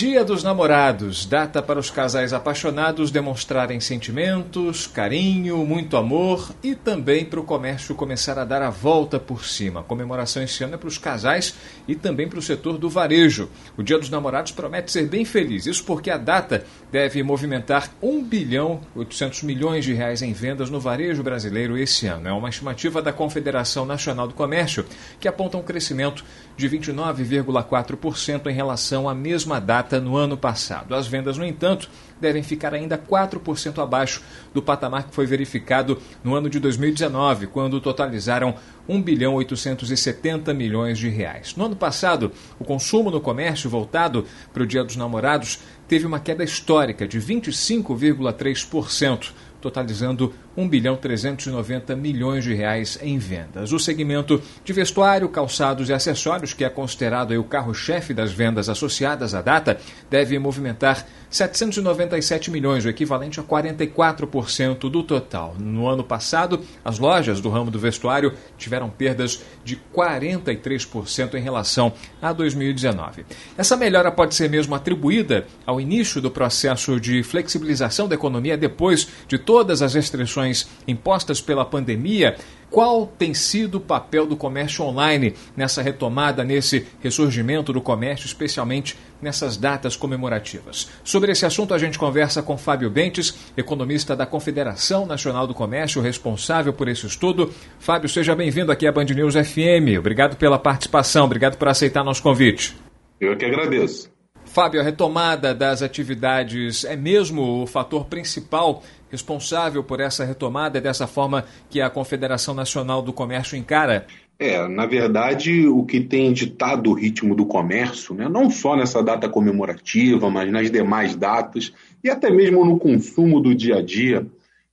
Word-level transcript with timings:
Dia 0.00 0.24
dos 0.24 0.42
Namorados, 0.42 1.26
data 1.26 1.60
para 1.60 1.78
os 1.78 1.90
casais 1.90 2.32
apaixonados 2.32 3.10
demonstrarem 3.10 3.78
sentimentos, 3.80 4.86
carinho, 4.86 5.58
muito 5.66 5.94
amor 5.94 6.54
e 6.62 6.74
também 6.74 7.22
para 7.22 7.38
o 7.38 7.44
comércio 7.44 7.94
começar 7.94 8.38
a 8.38 8.46
dar 8.46 8.62
a 8.62 8.70
volta 8.70 9.20
por 9.20 9.44
cima. 9.44 9.80
A 9.80 9.82
comemoração 9.82 10.42
esse 10.42 10.64
ano 10.64 10.76
é 10.76 10.78
para 10.78 10.88
os 10.88 10.96
casais 10.96 11.54
e 11.86 11.94
também 11.94 12.26
para 12.26 12.38
o 12.38 12.42
setor 12.42 12.78
do 12.78 12.88
varejo. 12.88 13.50
O 13.76 13.82
Dia 13.82 13.98
dos 13.98 14.08
Namorados 14.08 14.52
promete 14.52 14.90
ser 14.90 15.06
bem 15.06 15.26
feliz, 15.26 15.66
isso 15.66 15.84
porque 15.84 16.10
a 16.10 16.16
data 16.16 16.64
deve 16.90 17.22
movimentar 17.22 17.90
1 18.00 18.24
bilhão 18.24 18.80
800 18.96 19.42
milhões 19.42 19.84
de 19.84 19.92
reais 19.92 20.22
em 20.22 20.32
vendas 20.32 20.70
no 20.70 20.80
varejo 20.80 21.22
brasileiro 21.22 21.76
esse 21.76 22.06
ano. 22.06 22.26
É 22.26 22.32
uma 22.32 22.48
estimativa 22.48 23.02
da 23.02 23.12
Confederação 23.12 23.84
Nacional 23.84 24.26
do 24.26 24.32
Comércio 24.32 24.86
que 25.20 25.28
aponta 25.28 25.58
um 25.58 25.62
crescimento 25.62 26.24
de 26.60 26.68
29,4% 26.68 28.46
em 28.46 28.52
relação 28.52 29.08
à 29.08 29.14
mesma 29.14 29.58
data 29.58 29.98
no 29.98 30.16
ano 30.16 30.36
passado. 30.36 30.94
As 30.94 31.06
vendas, 31.06 31.38
no 31.38 31.44
entanto, 31.44 31.88
devem 32.20 32.42
ficar 32.42 32.74
ainda 32.74 32.98
4% 32.98 33.82
abaixo 33.82 34.22
do 34.52 34.60
patamar 34.60 35.04
que 35.04 35.14
foi 35.14 35.24
verificado 35.26 35.98
no 36.22 36.34
ano 36.34 36.50
de 36.50 36.60
2019, 36.60 37.46
quando 37.46 37.80
totalizaram 37.80 38.54
1 38.86 39.02
bilhão 39.02 39.34
870 39.34 40.52
milhões 40.52 40.98
de 40.98 41.08
reais. 41.08 41.56
No 41.56 41.64
ano 41.64 41.76
passado, 41.76 42.30
o 42.58 42.64
consumo 42.64 43.10
no 43.10 43.20
comércio 43.20 43.70
voltado 43.70 44.26
para 44.52 44.62
o 44.62 44.66
Dia 44.66 44.84
dos 44.84 44.96
Namorados 44.96 45.60
teve 45.88 46.06
uma 46.06 46.20
queda 46.20 46.44
histórica 46.44 47.08
de 47.08 47.18
25,3% 47.18 49.32
totalizando 49.60 50.32
1 50.56 50.68
bilhão 50.68 50.96
390 50.96 51.94
milhões 51.94 52.44
de 52.44 52.54
reais 52.54 52.98
em 53.00 53.18
vendas. 53.18 53.72
O 53.72 53.78
segmento 53.78 54.42
de 54.64 54.72
vestuário, 54.72 55.28
calçados 55.28 55.88
e 55.88 55.92
acessórios, 55.92 56.52
que 56.52 56.64
é 56.64 56.68
considerado 56.68 57.32
o 57.32 57.44
carro-chefe 57.44 58.12
das 58.12 58.32
vendas 58.32 58.68
associadas 58.68 59.34
à 59.34 59.40
data, 59.40 59.78
deve 60.10 60.38
movimentar 60.38 61.06
797 61.30 62.50
milhões, 62.50 62.84
o 62.84 62.88
equivalente 62.88 63.38
a 63.38 63.42
44% 63.42 64.90
do 64.90 65.02
total. 65.02 65.54
No 65.58 65.86
ano 65.86 66.02
passado, 66.02 66.60
as 66.84 66.98
lojas 66.98 67.40
do 67.40 67.48
ramo 67.48 67.70
do 67.70 67.78
vestuário 67.78 68.34
tiveram 68.58 68.90
perdas 68.90 69.40
de 69.64 69.80
43% 69.94 71.34
em 71.34 71.40
relação 71.40 71.92
a 72.20 72.32
2019. 72.32 73.24
Essa 73.56 73.76
melhora 73.76 74.10
pode 74.10 74.34
ser 74.34 74.50
mesmo 74.50 74.74
atribuída 74.74 75.46
ao 75.64 75.80
início 75.80 76.20
do 76.20 76.30
processo 76.30 76.98
de 76.98 77.22
flexibilização 77.22 78.08
da 78.08 78.16
economia 78.16 78.56
depois 78.56 79.06
de 79.28 79.38
todas 79.38 79.82
as 79.82 79.94
restrições 79.94 80.39
impostas 80.86 81.40
pela 81.40 81.64
pandemia 81.64 82.36
qual 82.70 83.04
tem 83.04 83.34
sido 83.34 83.78
o 83.78 83.80
papel 83.80 84.24
do 84.24 84.36
comércio 84.36 84.84
online 84.84 85.34
nessa 85.56 85.82
retomada, 85.82 86.44
nesse 86.44 86.86
ressurgimento 87.00 87.72
do 87.72 87.80
comércio, 87.80 88.26
especialmente 88.26 88.96
nessas 89.20 89.56
datas 89.56 89.96
comemorativas? 89.96 90.88
Sobre 91.02 91.32
esse 91.32 91.44
assunto, 91.44 91.74
a 91.74 91.78
gente 91.78 91.98
conversa 91.98 92.42
com 92.42 92.56
Fábio 92.56 92.88
Bentes, 92.88 93.34
economista 93.56 94.14
da 94.14 94.24
Confederação 94.24 95.04
Nacional 95.04 95.48
do 95.48 95.54
Comércio, 95.54 96.00
responsável 96.00 96.72
por 96.72 96.86
esse 96.86 97.04
estudo. 97.06 97.52
Fábio, 97.80 98.08
seja 98.08 98.36
bem-vindo 98.36 98.70
aqui 98.70 98.86
à 98.86 98.92
Band 98.92 99.06
News 99.06 99.34
FM. 99.34 99.98
Obrigado 99.98 100.36
pela 100.36 100.58
participação, 100.58 101.24
obrigado 101.24 101.56
por 101.56 101.66
aceitar 101.66 102.04
nosso 102.04 102.22
convite. 102.22 102.76
Eu 103.20 103.36
que 103.36 103.44
agradeço. 103.44 104.19
Fábio, 104.52 104.80
a 104.80 104.82
retomada 104.84 105.54
das 105.54 105.80
atividades 105.80 106.84
é 106.84 106.96
mesmo 106.96 107.62
o 107.62 107.66
fator 107.68 108.06
principal 108.06 108.82
responsável 109.08 109.84
por 109.84 110.00
essa 110.00 110.24
retomada 110.24 110.80
dessa 110.80 111.06
forma 111.06 111.44
que 111.70 111.80
a 111.80 111.88
Confederação 111.88 112.52
Nacional 112.52 113.00
do 113.00 113.12
Comércio 113.12 113.56
encara? 113.56 114.08
É, 114.40 114.66
na 114.66 114.86
verdade, 114.86 115.68
o 115.68 115.84
que 115.84 116.00
tem 116.00 116.32
ditado 116.32 116.90
o 116.90 116.94
ritmo 116.94 117.36
do 117.36 117.46
comércio, 117.46 118.12
né, 118.12 118.28
não 118.28 118.50
só 118.50 118.74
nessa 118.74 119.00
data 119.00 119.28
comemorativa, 119.28 120.28
mas 120.28 120.50
nas 120.50 120.68
demais 120.68 121.14
datas, 121.14 121.72
e 122.02 122.10
até 122.10 122.28
mesmo 122.28 122.64
no 122.64 122.76
consumo 122.76 123.38
do 123.38 123.54
dia 123.54 123.76
a 123.76 123.82
dia, 123.82 124.26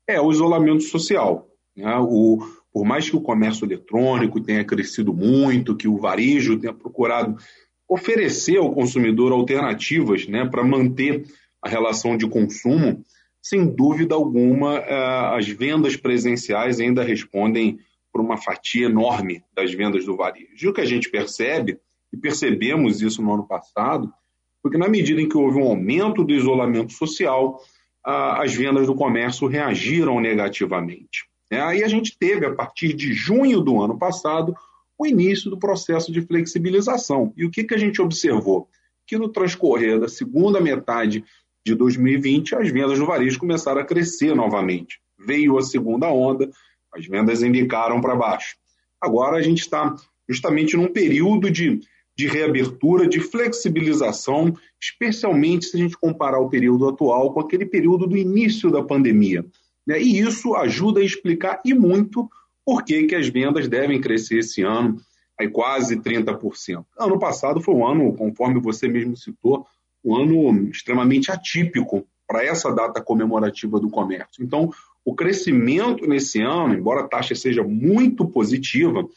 é 0.07 0.19
o 0.19 0.31
isolamento 0.31 0.81
social. 0.85 1.47
Né? 1.75 1.95
O, 1.99 2.39
por 2.73 2.83
mais 2.83 3.07
que 3.07 3.15
o 3.15 3.21
comércio 3.21 3.63
eletrônico 3.63 4.41
tenha 4.41 4.65
crescido 4.65 5.13
muito, 5.13 5.75
que 5.75 5.87
o 5.87 5.97
varejo 5.97 6.57
tenha 6.57 6.73
procurado 6.73 7.37
oferecer 7.87 8.57
ao 8.57 8.73
consumidor 8.73 9.31
alternativas 9.31 10.27
né, 10.27 10.45
para 10.45 10.63
manter 10.63 11.25
a 11.61 11.69
relação 11.69 12.17
de 12.17 12.27
consumo, 12.27 13.03
sem 13.41 13.65
dúvida 13.65 14.13
alguma, 14.13 14.77
eh, 14.77 15.37
as 15.37 15.47
vendas 15.47 15.95
presenciais 15.95 16.79
ainda 16.79 17.03
respondem 17.03 17.79
por 18.11 18.21
uma 18.21 18.37
fatia 18.37 18.87
enorme 18.87 19.43
das 19.55 19.73
vendas 19.73 20.05
do 20.05 20.15
varejo. 20.15 20.47
E 20.61 20.67
o 20.67 20.73
que 20.73 20.81
a 20.81 20.85
gente 20.85 21.09
percebe, 21.09 21.79
e 22.11 22.17
percebemos 22.17 23.01
isso 23.01 23.21
no 23.21 23.33
ano 23.33 23.47
passado, 23.47 24.11
porque 24.61 24.77
na 24.77 24.89
medida 24.89 25.21
em 25.21 25.29
que 25.29 25.37
houve 25.37 25.59
um 25.59 25.63
aumento 25.63 26.23
do 26.23 26.33
isolamento 26.33 26.91
social, 26.91 27.61
as 28.03 28.53
vendas 28.53 28.87
do 28.87 28.95
comércio 28.95 29.47
reagiram 29.47 30.19
negativamente. 30.19 31.25
É, 31.49 31.61
aí 31.61 31.83
a 31.83 31.87
gente 31.87 32.17
teve, 32.17 32.45
a 32.45 32.53
partir 32.53 32.93
de 32.93 33.13
junho 33.13 33.61
do 33.61 33.81
ano 33.81 33.97
passado, 33.97 34.53
o 34.97 35.05
início 35.05 35.49
do 35.49 35.59
processo 35.59 36.11
de 36.11 36.21
flexibilização. 36.21 37.33
E 37.37 37.45
o 37.45 37.51
que, 37.51 37.63
que 37.63 37.75
a 37.75 37.77
gente 37.77 38.01
observou? 38.01 38.67
Que 39.05 39.17
no 39.17 39.29
transcorrer 39.29 39.99
da 39.99 40.07
segunda 40.07 40.59
metade 40.59 41.23
de 41.65 41.75
2020, 41.75 42.55
as 42.55 42.69
vendas 42.71 42.97
no 42.97 43.05
varejo 43.05 43.39
começaram 43.39 43.81
a 43.81 43.85
crescer 43.85 44.35
novamente. 44.35 44.99
Veio 45.19 45.57
a 45.57 45.61
segunda 45.61 46.07
onda, 46.07 46.49
as 46.93 47.05
vendas 47.05 47.43
indicaram 47.43 48.01
para 48.01 48.15
baixo. 48.15 48.55
Agora 49.01 49.37
a 49.37 49.41
gente 49.41 49.59
está 49.59 49.95
justamente 50.27 50.75
num 50.75 50.87
período 50.87 51.51
de, 51.51 51.79
de 52.15 52.27
reabertura, 52.27 53.07
de 53.07 53.19
flexibilização, 53.19 54.53
especialmente 54.81 55.65
se 55.65 55.77
a 55.77 55.79
gente 55.79 55.97
comparar 55.97 56.39
o 56.39 56.49
período 56.49 56.87
atual 56.87 57.33
com 57.33 57.39
aquele 57.39 57.65
período 57.65 58.07
do 58.07 58.17
início 58.17 58.71
da 58.71 58.81
pandemia. 58.81 59.45
Né? 59.85 60.01
E 60.01 60.19
isso 60.19 60.55
ajuda 60.55 60.99
a 60.99 61.03
explicar 61.03 61.61
e 61.63 61.73
muito 61.73 62.29
por 62.67 62.83
que, 62.83 63.05
que 63.05 63.15
as 63.15 63.29
vendas 63.29 63.69
devem 63.69 64.01
crescer 64.01 64.39
esse 64.39 64.61
ano, 64.61 64.97
aí 65.39 65.47
quase 65.47 65.95
30%. 65.95 66.83
Ano 66.99 67.17
passado 67.17 67.61
foi 67.61 67.73
um 67.73 67.87
ano, 67.87 68.13
conforme 68.13 68.59
você 68.59 68.89
mesmo 68.89 69.15
citou, 69.15 69.65
um 70.03 70.17
ano 70.17 70.69
extremamente 70.69 71.31
atípico 71.31 72.05
para 72.27 72.43
essa 72.43 72.69
data 72.75 73.01
comemorativa 73.01 73.79
do 73.79 73.89
comércio. 73.89 74.43
Então, 74.43 74.69
o 75.05 75.15
crescimento 75.15 76.05
nesse 76.05 76.41
ano, 76.41 76.73
embora 76.73 77.05
a 77.05 77.07
taxa 77.07 77.33
seja 77.35 77.63
muito 77.63 78.27
positiva, 78.27 79.07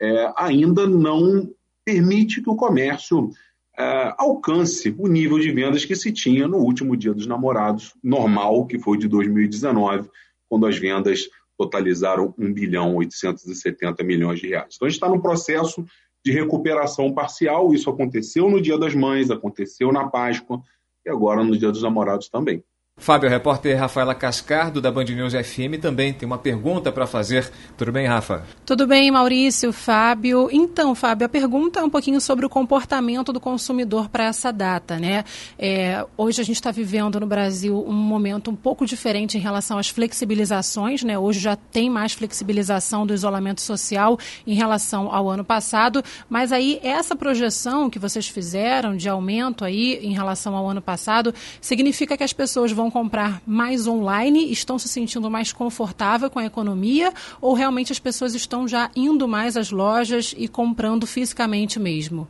é, 0.00 0.32
ainda 0.36 0.86
não 0.86 1.50
permite 1.84 2.40
que 2.40 2.50
o 2.50 2.54
comércio 2.54 3.30
é, 3.76 4.14
alcance 4.16 4.94
o 4.96 5.08
nível 5.08 5.40
de 5.40 5.50
vendas 5.50 5.84
que 5.84 5.96
se 5.96 6.12
tinha 6.12 6.46
no 6.46 6.58
último 6.58 6.96
Dia 6.96 7.12
dos 7.12 7.26
Namorados, 7.26 7.94
normal, 8.00 8.64
que 8.64 8.78
foi 8.78 8.96
de 8.96 9.08
2019, 9.08 10.08
quando 10.48 10.66
as 10.66 10.78
vendas 10.78 11.28
totalizaram 11.58 12.34
1 12.38 12.52
bilhão 12.52 12.96
870 12.96 14.02
milhões 14.02 14.40
de 14.40 14.48
reais. 14.48 14.74
Então 14.74 14.86
a 14.86 14.88
gente 14.88 14.96
está 14.96 15.08
num 15.08 15.20
processo 15.20 15.84
de 16.24 16.32
recuperação 16.32 17.12
parcial, 17.12 17.74
isso 17.74 17.90
aconteceu 17.90 18.48
no 18.48 18.60
Dia 18.60 18.78
das 18.78 18.94
Mães, 18.94 19.30
aconteceu 19.30 19.92
na 19.92 20.08
Páscoa 20.08 20.62
e 21.04 21.10
agora 21.10 21.42
no 21.42 21.56
Dia 21.56 21.70
dos 21.70 21.82
Namorados 21.82 22.28
também. 22.28 22.64
Fábio, 23.02 23.28
repórter 23.28 23.76
Rafaela 23.76 24.14
Cascardo, 24.14 24.80
da 24.80 24.88
Band 24.88 25.06
News 25.06 25.32
FM, 25.32 25.80
também 25.80 26.12
tem 26.12 26.24
uma 26.24 26.38
pergunta 26.38 26.92
para 26.92 27.04
fazer. 27.04 27.50
Tudo 27.76 27.90
bem, 27.90 28.06
Rafa? 28.06 28.44
Tudo 28.64 28.86
bem, 28.86 29.10
Maurício, 29.10 29.72
Fábio. 29.72 30.48
Então, 30.52 30.94
Fábio, 30.94 31.26
a 31.26 31.28
pergunta 31.28 31.80
é 31.80 31.82
um 31.82 31.90
pouquinho 31.90 32.20
sobre 32.20 32.46
o 32.46 32.48
comportamento 32.48 33.32
do 33.32 33.40
consumidor 33.40 34.08
para 34.08 34.26
essa 34.26 34.52
data, 34.52 35.00
né? 35.00 35.24
É, 35.58 36.06
hoje 36.16 36.40
a 36.40 36.44
gente 36.44 36.54
está 36.54 36.70
vivendo 36.70 37.18
no 37.18 37.26
Brasil 37.26 37.84
um 37.84 37.92
momento 37.92 38.52
um 38.52 38.54
pouco 38.54 38.86
diferente 38.86 39.36
em 39.36 39.40
relação 39.40 39.78
às 39.78 39.88
flexibilizações, 39.88 41.02
né? 41.02 41.18
Hoje 41.18 41.40
já 41.40 41.56
tem 41.56 41.90
mais 41.90 42.12
flexibilização 42.12 43.04
do 43.04 43.12
isolamento 43.12 43.62
social 43.62 44.16
em 44.46 44.54
relação 44.54 45.12
ao 45.12 45.28
ano 45.28 45.44
passado, 45.44 46.04
mas 46.30 46.52
aí 46.52 46.78
essa 46.84 47.16
projeção 47.16 47.90
que 47.90 47.98
vocês 47.98 48.28
fizeram 48.28 48.96
de 48.96 49.08
aumento 49.08 49.64
aí 49.64 49.98
em 50.00 50.12
relação 50.12 50.54
ao 50.54 50.68
ano 50.68 50.80
passado 50.80 51.34
significa 51.60 52.16
que 52.16 52.22
as 52.22 52.32
pessoas 52.32 52.70
vão 52.70 52.91
comprar 52.92 53.42
mais 53.46 53.86
online, 53.86 54.52
estão 54.52 54.78
se 54.78 54.88
sentindo 54.88 55.30
mais 55.30 55.52
confortável 55.52 56.30
com 56.30 56.38
a 56.38 56.44
economia 56.44 57.12
ou 57.40 57.54
realmente 57.54 57.90
as 57.90 57.98
pessoas 57.98 58.34
estão 58.34 58.68
já 58.68 58.90
indo 58.94 59.26
mais 59.26 59.56
às 59.56 59.70
lojas 59.70 60.34
e 60.36 60.46
comprando 60.46 61.06
fisicamente 61.06 61.80
mesmo? 61.80 62.28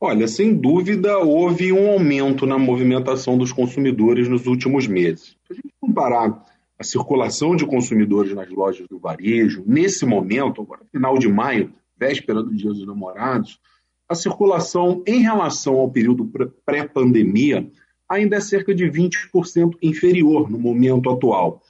Olha, 0.00 0.28
sem 0.28 0.54
dúvida 0.54 1.18
houve 1.18 1.72
um 1.72 1.90
aumento 1.90 2.46
na 2.46 2.58
movimentação 2.58 3.36
dos 3.36 3.52
consumidores 3.52 4.28
nos 4.28 4.46
últimos 4.46 4.86
meses. 4.86 5.36
Se 5.46 5.52
a 5.52 5.54
gente 5.54 5.72
comparar 5.80 6.44
a 6.78 6.84
circulação 6.84 7.56
de 7.56 7.66
consumidores 7.66 8.34
nas 8.34 8.48
lojas 8.50 8.86
do 8.88 8.98
varejo, 8.98 9.64
nesse 9.66 10.04
momento, 10.04 10.62
agora 10.62 10.82
final 10.92 11.18
de 11.18 11.28
maio, 11.28 11.72
véspera 11.98 12.42
do 12.42 12.54
Dia 12.54 12.70
dos 12.70 12.86
Namorados, 12.86 13.58
a 14.08 14.14
circulação 14.14 15.02
em 15.06 15.20
relação 15.20 15.74
ao 15.76 15.90
período 15.90 16.30
pré-pandemia 16.64 17.68
ainda 18.08 18.36
é 18.36 18.40
cerca 18.40 18.74
de 18.74 18.84
20% 18.84 19.76
inferior 19.82 20.50
no 20.50 20.58
momento 20.58 21.10
atual. 21.10 21.62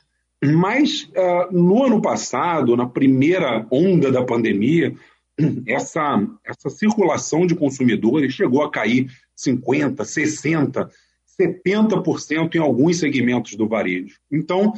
Mas 0.44 1.04
uh, 1.04 1.52
no 1.52 1.82
ano 1.82 2.00
passado, 2.00 2.76
na 2.76 2.86
primeira 2.86 3.66
onda 3.70 4.12
da 4.12 4.22
pandemia, 4.22 4.94
essa, 5.66 6.26
essa 6.44 6.68
circulação 6.70 7.46
de 7.46 7.54
consumidores 7.54 8.34
chegou 8.34 8.62
a 8.62 8.70
cair 8.70 9.10
50%, 9.36 9.96
60%, 9.96 10.88
70% 11.38 12.54
em 12.54 12.58
alguns 12.58 12.98
segmentos 12.98 13.54
do 13.54 13.68
varejo. 13.68 14.18
Então, 14.30 14.72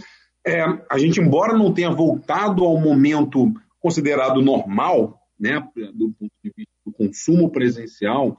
é, 0.47 0.63
a 0.91 0.99
gente, 0.99 1.21
embora 1.21 1.57
não 1.57 1.73
tenha 1.73 1.91
voltado 1.91 2.65
ao 2.65 2.81
momento 2.81 3.53
considerado 3.81 4.43
normal, 4.43 5.21
né, 5.39 5.61
do 5.95 6.13
ponto 6.19 6.33
de 6.43 6.53
vista 6.57 6.73
do 6.85 6.93
consumo 6.93 7.51
presencial, 7.51 8.37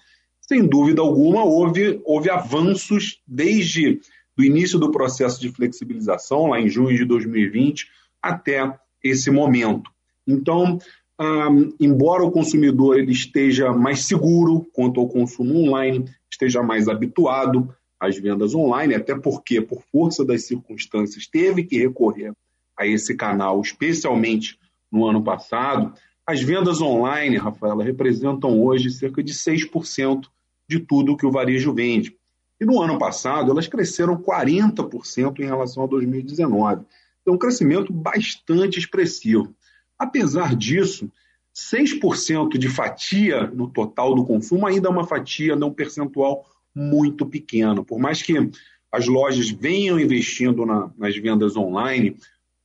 sem 0.49 0.65
dúvida 0.65 0.99
alguma 0.99 1.43
houve, 1.43 2.01
houve 2.03 2.27
avanços 2.27 3.21
desde 3.27 4.01
o 4.35 4.43
início 4.43 4.79
do 4.79 4.89
processo 4.89 5.39
de 5.39 5.51
flexibilização, 5.51 6.47
lá 6.47 6.59
em 6.59 6.67
junho 6.67 6.97
de 6.97 7.05
2020, 7.05 7.87
até 8.19 8.75
esse 9.03 9.29
momento. 9.29 9.91
Então, 10.25 10.79
um, 11.21 11.71
embora 11.79 12.23
o 12.23 12.31
consumidor 12.31 12.97
ele 12.97 13.11
esteja 13.11 13.71
mais 13.71 14.05
seguro 14.05 14.67
quanto 14.73 14.99
ao 14.99 15.07
consumo 15.07 15.55
online, 15.55 16.05
esteja 16.31 16.63
mais 16.63 16.87
habituado 16.87 17.71
às 17.99 18.17
vendas 18.17 18.55
online, 18.55 18.95
até 18.95 19.15
porque, 19.15 19.61
por 19.61 19.83
força 19.91 20.25
das 20.25 20.47
circunstâncias, 20.47 21.27
teve 21.27 21.63
que 21.63 21.77
recorrer 21.77 22.33
a 22.75 22.87
esse 22.87 23.15
canal, 23.15 23.61
especialmente 23.61 24.57
no 24.91 25.05
ano 25.05 25.23
passado, 25.23 25.93
as 26.25 26.41
vendas 26.41 26.81
online, 26.81 27.37
Rafaela, 27.37 27.83
representam 27.83 28.59
hoje 28.59 28.89
cerca 28.89 29.21
de 29.21 29.33
6% 29.33 30.25
de 30.69 30.79
tudo 30.79 31.17
que 31.17 31.25
o 31.25 31.31
varejo 31.31 31.73
vende. 31.73 32.15
E 32.61 32.65
no 32.65 32.79
ano 32.79 32.99
passado, 32.99 33.51
elas 33.51 33.67
cresceram 33.67 34.15
40% 34.15 35.39
em 35.39 35.45
relação 35.45 35.83
a 35.83 35.87
2019. 35.87 36.85
Então, 37.21 37.33
um 37.33 37.37
crescimento 37.37 37.91
bastante 37.91 38.77
expressivo. 38.77 39.55
Apesar 39.97 40.55
disso, 40.55 41.11
6% 41.55 42.57
de 42.59 42.69
fatia 42.69 43.47
no 43.47 43.67
total 43.67 44.13
do 44.13 44.23
consumo 44.23 44.67
ainda 44.67 44.87
é 44.87 44.91
uma 44.91 45.07
fatia, 45.07 45.55
não 45.55 45.73
percentual 45.73 46.45
muito 46.75 47.25
pequeno. 47.25 47.83
Por 47.83 47.97
mais 47.97 48.21
que 48.21 48.51
as 48.91 49.07
lojas 49.07 49.49
venham 49.49 49.99
investindo 49.99 50.67
na, 50.67 50.91
nas 50.97 51.17
vendas 51.17 51.55
online, 51.55 52.15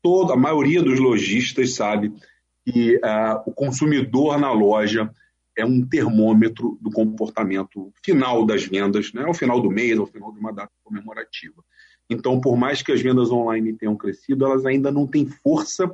toda 0.02 0.34
a 0.34 0.36
maioria 0.36 0.82
dos 0.82 1.00
lojistas 1.00 1.74
sabe 1.74 2.12
que 2.66 2.96
uh, 2.96 3.42
o 3.46 3.52
consumidor 3.52 4.38
na 4.38 4.52
loja 4.52 5.10
é 5.56 5.64
um 5.64 5.84
termômetro 5.86 6.78
do 6.80 6.90
comportamento 6.90 7.92
final 8.04 8.44
das 8.44 8.64
vendas, 8.64 9.12
né, 9.12 9.24
ao 9.24 9.34
final 9.34 9.60
do 9.60 9.70
mês, 9.70 9.98
ao 9.98 10.06
final 10.06 10.32
de 10.32 10.38
uma 10.38 10.52
data 10.52 10.72
comemorativa. 10.82 11.62
Então, 12.08 12.40
por 12.40 12.56
mais 12.56 12.82
que 12.82 12.92
as 12.92 13.00
vendas 13.00 13.30
online 13.30 13.72
tenham 13.72 13.96
crescido, 13.96 14.44
elas 14.44 14.66
ainda 14.66 14.90
não 14.90 15.06
têm 15.06 15.26
força 15.26 15.90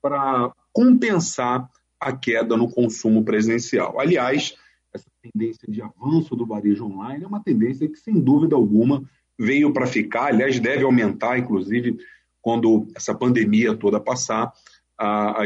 para 0.00 0.52
compensar 0.72 1.68
a 1.98 2.12
queda 2.12 2.56
no 2.56 2.70
consumo 2.70 3.24
presencial. 3.24 3.98
Aliás, 3.98 4.54
essa 4.92 5.10
tendência 5.20 5.66
de 5.68 5.82
avanço 5.82 6.36
do 6.36 6.46
varejo 6.46 6.86
online 6.86 7.24
é 7.24 7.26
uma 7.26 7.42
tendência 7.42 7.88
que, 7.88 7.98
sem 7.98 8.20
dúvida 8.20 8.54
alguma, 8.54 9.02
veio 9.38 9.72
para 9.72 9.86
ficar, 9.86 10.26
aliás, 10.26 10.60
deve 10.60 10.84
aumentar, 10.84 11.38
inclusive, 11.38 11.98
quando 12.40 12.86
essa 12.94 13.14
pandemia 13.14 13.76
toda 13.76 14.00
passar. 14.00 14.52
A, 14.98 15.44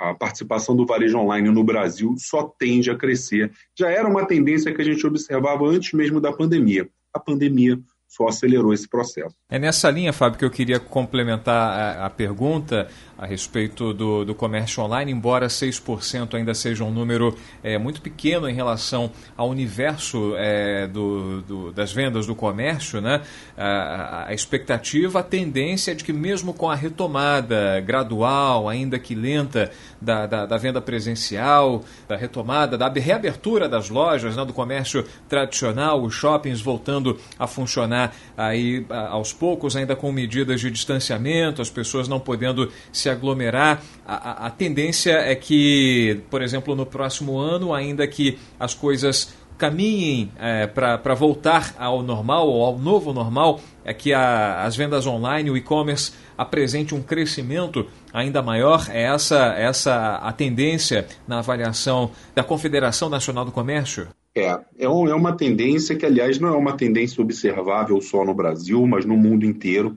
a, 0.00 0.14
participação 0.14 0.76
do 0.76 0.86
varejo 0.86 1.18
online 1.18 1.50
no 1.50 1.64
Brasil 1.64 2.14
só 2.18 2.44
tende 2.44 2.88
a 2.88 2.96
crescer. 2.96 3.50
Já 3.76 3.90
era 3.90 4.08
uma 4.08 4.24
tendência 4.24 4.72
que 4.72 4.80
a 4.80 4.84
gente 4.84 5.04
observava 5.04 5.64
antes 5.66 5.92
mesmo 5.92 6.20
da 6.20 6.32
pandemia. 6.32 6.88
A 7.12 7.18
pandemia 7.18 7.78
só 8.12 8.28
acelerou 8.28 8.74
esse 8.74 8.86
processo. 8.86 9.34
É 9.50 9.58
nessa 9.58 9.90
linha, 9.90 10.12
Fábio, 10.12 10.38
que 10.38 10.44
eu 10.44 10.50
queria 10.50 10.78
complementar 10.78 11.98
a, 11.98 12.06
a 12.06 12.10
pergunta 12.10 12.86
a 13.22 13.26
respeito 13.26 13.94
do, 13.94 14.24
do 14.24 14.34
comércio 14.34 14.82
online, 14.82 15.12
embora 15.12 15.46
6% 15.46 16.34
ainda 16.34 16.52
seja 16.54 16.82
um 16.82 16.90
número 16.90 17.38
é, 17.62 17.78
muito 17.78 18.02
pequeno 18.02 18.48
em 18.48 18.52
relação 18.52 19.12
ao 19.36 19.48
universo 19.48 20.34
é, 20.36 20.88
do, 20.88 21.40
do, 21.42 21.72
das 21.72 21.92
vendas 21.92 22.26
do 22.26 22.34
comércio, 22.34 23.00
né? 23.00 23.22
A, 23.56 24.26
a, 24.26 24.34
expectativa, 24.34 25.20
a 25.20 25.22
tendência 25.22 25.92
é 25.92 25.94
de 25.94 26.02
que 26.02 26.12
mesmo 26.12 26.52
com 26.52 26.68
a 26.68 26.74
retomada 26.74 27.78
gradual, 27.78 28.68
ainda 28.68 28.98
que 28.98 29.14
lenta, 29.14 29.70
da, 30.00 30.26
da, 30.26 30.44
da 30.44 30.56
venda 30.56 30.80
presencial, 30.80 31.84
da 32.08 32.16
retomada, 32.16 32.76
da 32.76 32.88
reabertura 32.88 33.68
das 33.68 33.88
lojas, 33.88 34.36
né, 34.36 34.44
do 34.44 34.52
comércio 34.52 35.06
tradicional, 35.28 36.02
os 36.02 36.12
shoppings 36.12 36.60
voltando 36.60 37.20
a 37.38 37.46
funcionar 37.46 38.16
aí 38.36 38.84
aos 38.88 39.32
poucos, 39.32 39.76
ainda 39.76 39.94
com 39.94 40.10
medidas 40.10 40.60
de 40.60 40.72
distanciamento, 40.72 41.62
as 41.62 41.70
pessoas 41.70 42.08
não 42.08 42.18
podendo 42.18 42.68
se 42.92 43.11
aglomerar. 43.12 43.82
A, 44.06 44.14
a, 44.14 44.46
a 44.46 44.50
tendência 44.50 45.12
é 45.12 45.34
que, 45.34 46.20
por 46.30 46.42
exemplo, 46.42 46.74
no 46.74 46.84
próximo 46.84 47.38
ano, 47.38 47.74
ainda 47.74 48.06
que 48.06 48.38
as 48.58 48.74
coisas 48.74 49.34
caminhem 49.62 50.28
é, 50.40 50.66
para 50.66 51.14
voltar 51.14 51.74
ao 51.78 52.02
normal 52.02 52.48
ou 52.48 52.64
ao 52.64 52.78
novo 52.78 53.12
normal, 53.12 53.60
é 53.84 53.94
que 53.94 54.12
a, 54.12 54.64
as 54.64 54.74
vendas 54.74 55.06
online, 55.06 55.50
o 55.50 55.56
e-commerce 55.56 56.12
apresente 56.36 56.94
um 56.94 57.02
crescimento 57.02 57.86
ainda 58.12 58.42
maior. 58.42 58.88
É 58.90 59.02
essa, 59.04 59.54
essa 59.56 60.16
a 60.16 60.32
tendência 60.32 61.06
na 61.28 61.38
avaliação 61.38 62.10
da 62.34 62.42
Confederação 62.42 63.08
Nacional 63.08 63.44
do 63.44 63.52
Comércio? 63.52 64.08
É, 64.34 64.46
é, 64.46 64.60
é 64.78 64.88
uma 64.88 65.36
tendência 65.36 65.94
que, 65.94 66.06
aliás, 66.06 66.38
não 66.38 66.48
é 66.48 66.56
uma 66.56 66.76
tendência 66.76 67.22
observável 67.22 68.00
só 68.00 68.24
no 68.24 68.34
Brasil, 68.34 68.84
mas 68.86 69.04
no 69.04 69.16
mundo 69.16 69.44
inteiro. 69.44 69.96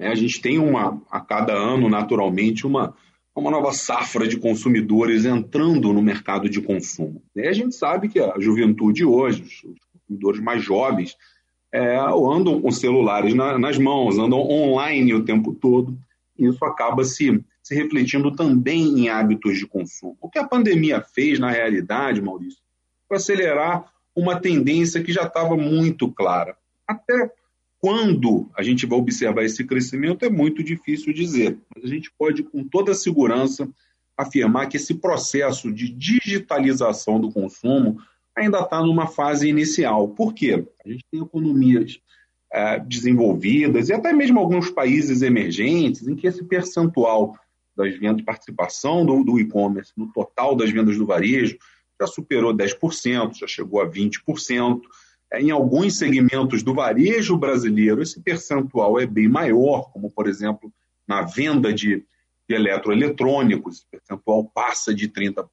É, 0.00 0.08
a 0.08 0.14
gente 0.14 0.40
tem 0.40 0.58
uma, 0.58 1.00
a 1.10 1.20
cada 1.20 1.52
ano, 1.52 1.86
naturalmente, 1.86 2.66
uma, 2.66 2.94
uma 3.36 3.50
nova 3.50 3.70
safra 3.72 4.26
de 4.26 4.38
consumidores 4.38 5.26
entrando 5.26 5.92
no 5.92 6.00
mercado 6.00 6.48
de 6.48 6.58
consumo. 6.62 7.22
E 7.36 7.46
a 7.46 7.52
gente 7.52 7.74
sabe 7.74 8.08
que 8.08 8.18
a 8.18 8.40
juventude 8.40 9.04
hoje, 9.04 9.42
os 9.42 9.78
consumidores 9.92 10.40
mais 10.40 10.62
jovens, 10.62 11.18
é, 11.70 11.98
andam 11.98 12.62
com 12.62 12.70
celulares 12.70 13.34
na, 13.34 13.58
nas 13.58 13.76
mãos, 13.76 14.18
andam 14.18 14.40
online 14.40 15.12
o 15.12 15.22
tempo 15.22 15.52
todo, 15.52 15.96
e 16.38 16.46
isso 16.46 16.64
acaba 16.64 17.04
se, 17.04 17.44
se 17.62 17.74
refletindo 17.74 18.34
também 18.34 19.00
em 19.00 19.10
hábitos 19.10 19.58
de 19.58 19.66
consumo. 19.66 20.16
O 20.18 20.30
que 20.30 20.38
a 20.38 20.48
pandemia 20.48 21.02
fez, 21.02 21.38
na 21.38 21.50
realidade, 21.50 22.22
Maurício, 22.22 22.62
foi 23.06 23.18
acelerar 23.18 23.84
uma 24.16 24.40
tendência 24.40 25.02
que 25.02 25.12
já 25.12 25.24
estava 25.24 25.58
muito 25.58 26.10
clara. 26.10 26.56
Até 26.88 27.30
quando 27.80 28.50
a 28.54 28.62
gente 28.62 28.84
vai 28.84 28.98
observar 28.98 29.42
esse 29.42 29.64
crescimento 29.64 30.24
é 30.24 30.30
muito 30.30 30.62
difícil 30.62 31.14
dizer, 31.14 31.58
mas 31.74 31.84
a 31.84 31.88
gente 31.88 32.12
pode, 32.18 32.42
com 32.42 32.62
toda 32.62 32.94
segurança, 32.94 33.68
afirmar 34.16 34.68
que 34.68 34.76
esse 34.76 34.94
processo 34.94 35.72
de 35.72 35.88
digitalização 35.88 37.18
do 37.18 37.32
consumo 37.32 37.98
ainda 38.36 38.60
está 38.60 38.82
numa 38.82 39.06
fase 39.06 39.48
inicial. 39.48 40.08
Por 40.08 40.34
quê? 40.34 40.64
A 40.84 40.88
gente 40.88 41.04
tem 41.10 41.22
economias 41.22 41.98
é, 42.52 42.78
desenvolvidas 42.80 43.88
e 43.88 43.94
até 43.94 44.12
mesmo 44.12 44.38
alguns 44.38 44.70
países 44.70 45.22
emergentes 45.22 46.06
em 46.06 46.14
que 46.14 46.26
esse 46.26 46.44
percentual 46.44 47.34
das 47.74 47.96
vendas, 47.96 48.24
participação 48.24 49.06
do, 49.06 49.24
do 49.24 49.38
e-commerce 49.38 49.92
no 49.96 50.12
total 50.12 50.54
das 50.54 50.70
vendas 50.70 50.98
do 50.98 51.06
varejo 51.06 51.56
já 51.98 52.06
superou 52.06 52.54
10%, 52.54 53.38
já 53.38 53.46
chegou 53.46 53.80
a 53.80 53.88
20%. 53.88 54.80
É, 55.32 55.40
em 55.40 55.50
alguns 55.50 55.96
segmentos 55.96 56.62
do 56.62 56.74
varejo 56.74 57.36
brasileiro, 57.36 58.02
esse 58.02 58.20
percentual 58.20 58.98
é 58.98 59.06
bem 59.06 59.28
maior, 59.28 59.90
como, 59.92 60.10
por 60.10 60.28
exemplo, 60.28 60.72
na 61.06 61.22
venda 61.22 61.72
de, 61.72 62.04
de 62.48 62.54
eletroeletrônicos, 62.54 63.76
esse 63.76 63.86
percentual 63.90 64.44
passa 64.44 64.94
de 64.94 65.08
30%. 65.08 65.46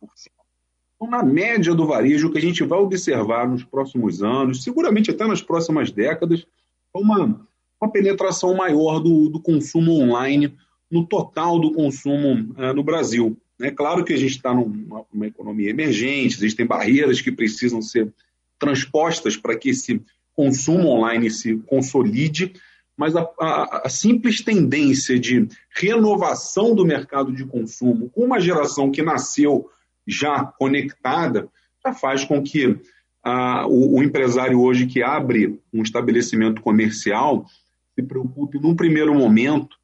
Então, 0.96 1.08
na 1.08 1.24
média 1.24 1.76
do 1.76 1.86
varejo, 1.86 2.28
o 2.28 2.32
que 2.32 2.40
a 2.40 2.42
gente 2.42 2.64
vai 2.64 2.80
observar 2.80 3.48
nos 3.48 3.64
próximos 3.64 4.24
anos, 4.24 4.64
seguramente 4.64 5.12
até 5.12 5.28
nas 5.28 5.44
próximas 5.44 5.92
décadas, 5.92 6.46
é 6.94 6.98
uma, 6.98 7.48
uma 7.80 7.92
penetração 7.92 8.56
maior 8.56 9.00
do, 9.00 9.30
do 9.30 9.40
consumo 9.40 9.92
online 9.92 10.56
no 10.90 11.06
total 11.06 11.60
do 11.60 11.72
consumo 11.72 12.54
uh, 12.58 12.74
no 12.74 12.84
Brasil. 12.84 13.38
É 13.62 13.70
claro 13.70 14.04
que 14.04 14.14
a 14.14 14.18
gente 14.18 14.32
está 14.32 14.54
numa, 14.54 15.06
numa 15.14 15.28
economia 15.28 15.70
emergente, 15.70 16.36
existem 16.36 16.66
barreiras 16.66 17.22
que 17.22 17.32
precisam 17.32 17.82
ser 17.82 18.12
transpostas 18.60 19.36
para 19.38 19.58
que 19.58 19.70
esse 19.70 20.02
consumo 20.36 20.90
online 20.90 21.32
se 21.32 21.58
consolide, 21.66 22.54
mas 22.96 23.16
a, 23.16 23.28
a, 23.40 23.82
a, 23.86 23.90
simples 23.90 24.42
tendência 24.42 25.20
de 25.20 25.48
renovação 25.70 26.76
do 26.76 26.86
mercado 26.86 27.32
de 27.32 27.46
consumo 27.46 28.10
com 28.10 28.26
uma 28.26 28.40
geração 28.40 28.92
que 28.92 29.02
nasceu 29.02 29.70
já 30.06 30.44
conectada 30.44 31.48
já 31.86 31.94
faz 31.94 32.24
com 32.24 32.42
que 32.42 32.80
a, 33.24 33.68
o, 33.68 33.98
o, 33.98 34.04
empresário 34.04 34.60
hoje 34.60 34.88
que 34.88 35.04
abre 35.04 35.60
um 35.74 35.84
estabelecimento 35.84 36.62
comercial 36.62 37.46
se 37.94 38.02
preocupe 38.02 38.60
num 38.60 38.76
primeiro 38.76 39.14
momento 39.14 39.76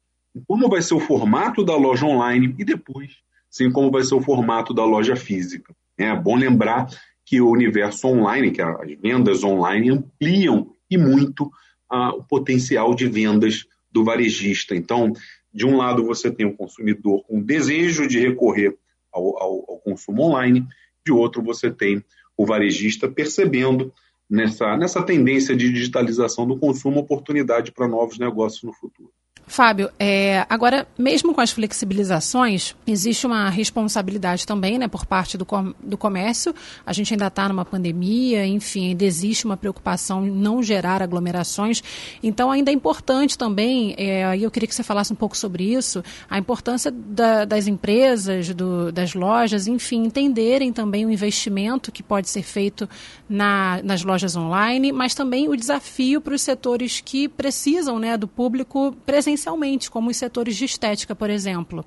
como 0.46 0.68
vai 0.68 0.82
ser 0.82 0.94
o 0.94 1.00
formato 1.00 1.64
da 1.64 1.76
loja 1.76 2.06
online 2.06 2.54
e 2.58 2.64
depois 2.64 3.12
sim 3.48 3.70
como 3.70 3.90
vai 3.90 4.02
ser 4.02 4.16
o 4.16 4.20
formato 4.20 4.74
da 4.74 4.84
loja 4.84 5.14
física. 5.14 5.74
É 5.96 6.14
bom 6.14 6.36
lembrar 6.36 6.88
que 7.24 7.40
o 7.40 7.50
universo 7.50 8.06
online, 8.08 8.50
que 8.50 8.60
as 8.60 8.92
vendas 9.00 9.42
online 9.42 9.90
ampliam 9.90 10.70
e 10.90 10.98
muito 10.98 11.50
o 11.90 12.22
potencial 12.24 12.94
de 12.94 13.06
vendas 13.06 13.64
do 13.90 14.04
varejista. 14.04 14.74
Então, 14.74 15.12
de 15.52 15.64
um 15.66 15.76
lado, 15.76 16.04
você 16.04 16.30
tem 16.30 16.44
o 16.44 16.56
consumidor 16.56 17.22
com 17.24 17.40
desejo 17.40 18.08
de 18.08 18.18
recorrer 18.18 18.76
ao, 19.12 19.38
ao, 19.38 19.52
ao 19.70 19.78
consumo 19.78 20.22
online, 20.22 20.66
de 21.06 21.12
outro, 21.12 21.42
você 21.42 21.70
tem 21.70 22.02
o 22.36 22.44
varejista 22.44 23.08
percebendo 23.08 23.92
nessa, 24.28 24.76
nessa 24.76 25.02
tendência 25.02 25.54
de 25.54 25.72
digitalização 25.72 26.46
do 26.46 26.58
consumo 26.58 27.00
oportunidade 27.00 27.70
para 27.70 27.86
novos 27.86 28.18
negócios 28.18 28.62
no 28.64 28.72
futuro. 28.72 29.12
Fábio, 29.46 29.90
é, 29.98 30.46
agora, 30.48 30.86
mesmo 30.96 31.34
com 31.34 31.40
as 31.40 31.50
flexibilizações, 31.50 32.74
existe 32.86 33.26
uma 33.26 33.50
responsabilidade 33.50 34.46
também 34.46 34.78
né, 34.78 34.88
por 34.88 35.04
parte 35.04 35.36
do, 35.36 35.44
com, 35.44 35.74
do 35.82 35.98
comércio. 35.98 36.54
A 36.84 36.92
gente 36.94 37.12
ainda 37.12 37.26
está 37.26 37.48
numa 37.48 37.64
pandemia, 37.64 38.46
enfim, 38.46 38.88
ainda 38.88 39.04
existe 39.04 39.44
uma 39.44 39.56
preocupação 39.56 40.26
em 40.26 40.30
não 40.30 40.62
gerar 40.62 41.02
aglomerações. 41.02 41.82
Então, 42.22 42.50
ainda 42.50 42.70
é 42.70 42.74
importante 42.74 43.36
também, 43.36 43.94
é, 43.98 44.36
eu 44.38 44.50
queria 44.50 44.66
que 44.66 44.74
você 44.74 44.82
falasse 44.82 45.12
um 45.12 45.16
pouco 45.16 45.36
sobre 45.36 45.64
isso, 45.64 46.02
a 46.28 46.38
importância 46.38 46.90
da, 46.90 47.44
das 47.44 47.66
empresas, 47.66 48.54
do, 48.54 48.90
das 48.90 49.14
lojas, 49.14 49.66
enfim, 49.66 50.04
entenderem 50.04 50.72
também 50.72 51.04
o 51.04 51.10
investimento 51.10 51.92
que 51.92 52.02
pode 52.02 52.30
ser 52.30 52.42
feito 52.42 52.88
na, 53.28 53.80
nas 53.84 54.02
lojas 54.02 54.34
online, 54.36 54.90
mas 54.90 55.14
também 55.14 55.48
o 55.48 55.56
desafio 55.56 56.20
para 56.20 56.34
os 56.34 56.40
setores 56.40 57.00
que 57.00 57.28
precisam 57.28 57.98
né, 57.98 58.16
do 58.16 58.26
público 58.26 58.96
presencial 59.04 59.33
presencialmente, 59.34 59.90
como 59.90 60.10
os 60.10 60.16
setores 60.16 60.56
de 60.56 60.64
estética, 60.64 61.14
por 61.14 61.28
exemplo. 61.28 61.84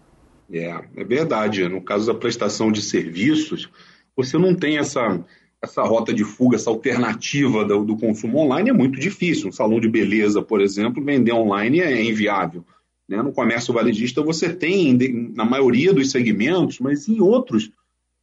É, 0.52 0.80
é 0.96 1.04
verdade. 1.04 1.68
No 1.68 1.82
caso 1.82 2.08
da 2.08 2.14
prestação 2.14 2.72
de 2.72 2.82
serviços, 2.82 3.70
você 4.16 4.38
não 4.38 4.54
tem 4.54 4.78
essa, 4.78 5.24
essa 5.62 5.82
rota 5.84 6.14
de 6.14 6.24
fuga, 6.24 6.56
essa 6.56 6.70
alternativa 6.70 7.64
do, 7.66 7.84
do, 7.84 7.98
consumo 7.98 8.40
online 8.40 8.70
é 8.70 8.74
muito 8.74 9.00
difícil. 9.00 9.48
Um 9.48 9.52
salão 9.52 9.80
de 9.80 9.88
beleza, 9.88 10.42
por 10.42 10.62
exemplo, 10.62 11.04
vender 11.04 11.34
online 11.34 11.80
é 11.80 12.04
inviável. 12.04 12.66
Né? 13.08 13.22
No 13.22 13.32
comércio 13.32 13.74
varejista 13.74 14.22
você 14.22 14.54
tem, 14.54 14.98
na 15.34 15.46
maioria 15.46 15.94
dos 15.94 16.12
segmentos, 16.12 16.80
mas 16.80 17.08
em 17.08 17.22
outros 17.22 17.72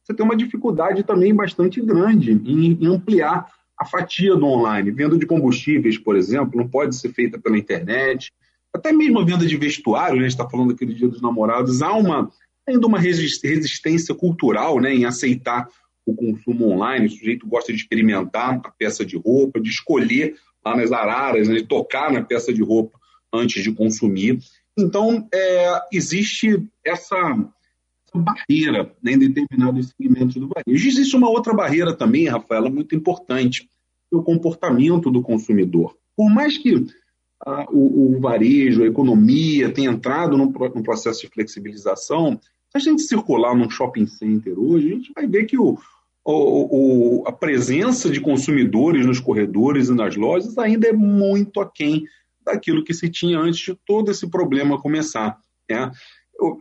você 0.03 0.13
tem 0.13 0.23
uma 0.23 0.35
dificuldade 0.35 1.03
também 1.03 1.33
bastante 1.33 1.81
grande 1.81 2.31
em, 2.31 2.77
em 2.79 2.85
ampliar 2.85 3.47
a 3.77 3.85
fatia 3.85 4.35
do 4.35 4.45
online. 4.45 4.91
Venda 4.91 5.17
de 5.17 5.25
combustíveis, 5.25 5.97
por 5.97 6.15
exemplo, 6.15 6.59
não 6.59 6.67
pode 6.67 6.95
ser 6.95 7.09
feita 7.09 7.39
pela 7.39 7.57
internet 7.57 8.31
até 8.75 8.91
mesmo 8.91 9.19
a 9.19 9.25
venda 9.25 9.45
de 9.45 9.57
vestuário, 9.57 10.15
né, 10.15 10.21
a 10.21 10.29
gente 10.29 10.37
está 10.37 10.49
falando 10.49 10.73
daquele 10.73 10.93
dia 10.93 11.07
dos 11.07 11.21
namorados, 11.21 11.81
há 11.81 11.93
uma, 11.93 12.29
ainda 12.67 12.85
uma 12.85 12.99
resistência 12.99 14.13
cultural 14.13 14.79
né, 14.79 14.93
em 14.93 15.05
aceitar 15.05 15.67
o 16.05 16.13
consumo 16.13 16.71
online. 16.71 17.07
O 17.07 17.09
sujeito 17.09 17.47
gosta 17.47 17.71
de 17.71 17.79
experimentar 17.79 18.61
a 18.63 18.71
peça 18.71 19.05
de 19.05 19.17
roupa, 19.17 19.59
de 19.59 19.69
escolher 19.69 20.35
lá 20.63 20.75
nas 20.75 20.91
araras, 20.91 21.47
né, 21.47 21.55
de 21.55 21.63
tocar 21.63 22.11
na 22.11 22.21
peça 22.21 22.53
de 22.53 22.61
roupa 22.61 22.99
antes 23.33 23.63
de 23.63 23.71
consumir. 23.71 24.39
Então, 24.77 25.27
é, 25.33 25.81
existe 25.91 26.61
essa, 26.83 27.15
essa 27.15 28.17
barreira 28.17 28.91
né, 29.01 29.13
em 29.13 29.19
determinados 29.19 29.93
segmentos 29.95 30.35
do 30.35 30.49
varejo. 30.49 30.87
Existe 30.87 31.15
uma 31.15 31.29
outra 31.29 31.53
barreira 31.53 31.93
também, 31.93 32.27
Rafaela, 32.27 32.69
muito 32.69 32.93
importante, 32.93 33.69
é 34.11 34.15
o 34.15 34.23
comportamento 34.23 35.09
do 35.09 35.21
consumidor. 35.21 35.95
Por 36.15 36.29
mais 36.29 36.57
que 36.57 36.85
a, 37.45 37.65
o, 37.69 38.15
o, 38.15 38.19
varejo, 38.19 38.83
a 38.83 38.87
economia 38.87 39.71
tem 39.71 39.85
entrado 39.85 40.35
num, 40.35 40.51
processo 40.51 41.21
de 41.21 41.27
flexibilização, 41.27 42.39
se 42.69 42.77
a 42.77 42.79
gente 42.79 43.03
circular 43.03 43.55
num 43.55 43.69
shopping 43.69 44.07
center 44.07 44.59
hoje, 44.59 44.87
a 44.87 44.95
gente 44.95 45.13
vai 45.13 45.27
ver 45.27 45.45
que 45.45 45.57
o, 45.57 45.77
o, 46.25 47.23
a 47.27 47.31
presença 47.31 48.09
de 48.09 48.19
consumidores 48.19 49.05
nos 49.05 49.19
corredores 49.19 49.89
e 49.89 49.93
nas 49.93 50.15
lojas 50.15 50.57
ainda 50.57 50.87
é 50.87 50.93
muito 50.93 51.61
aquém 51.61 52.05
daquilo 52.43 52.83
que 52.83 52.93
se 52.93 53.09
tinha 53.09 53.39
antes 53.39 53.59
de 53.59 53.75
todo 53.85 54.11
esse 54.11 54.27
problema 54.27 54.81
começar. 54.81 55.37
Né? 55.69 55.91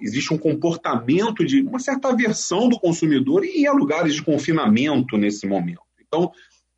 Existe 0.03 0.33
um 0.33 0.39
comportamento 0.39 1.45
de 1.45 1.63
uma 1.63 1.79
certa 1.79 2.09
aversão 2.09 2.69
do 2.69 2.79
consumidor 2.79 3.45
e 3.45 3.67
há 3.67 3.73
lugares 3.73 4.15
de 4.15 4.23
confinamento 4.23 5.17
nesse 5.17 5.47
momento. 5.47 5.81
Então, 6.07 6.31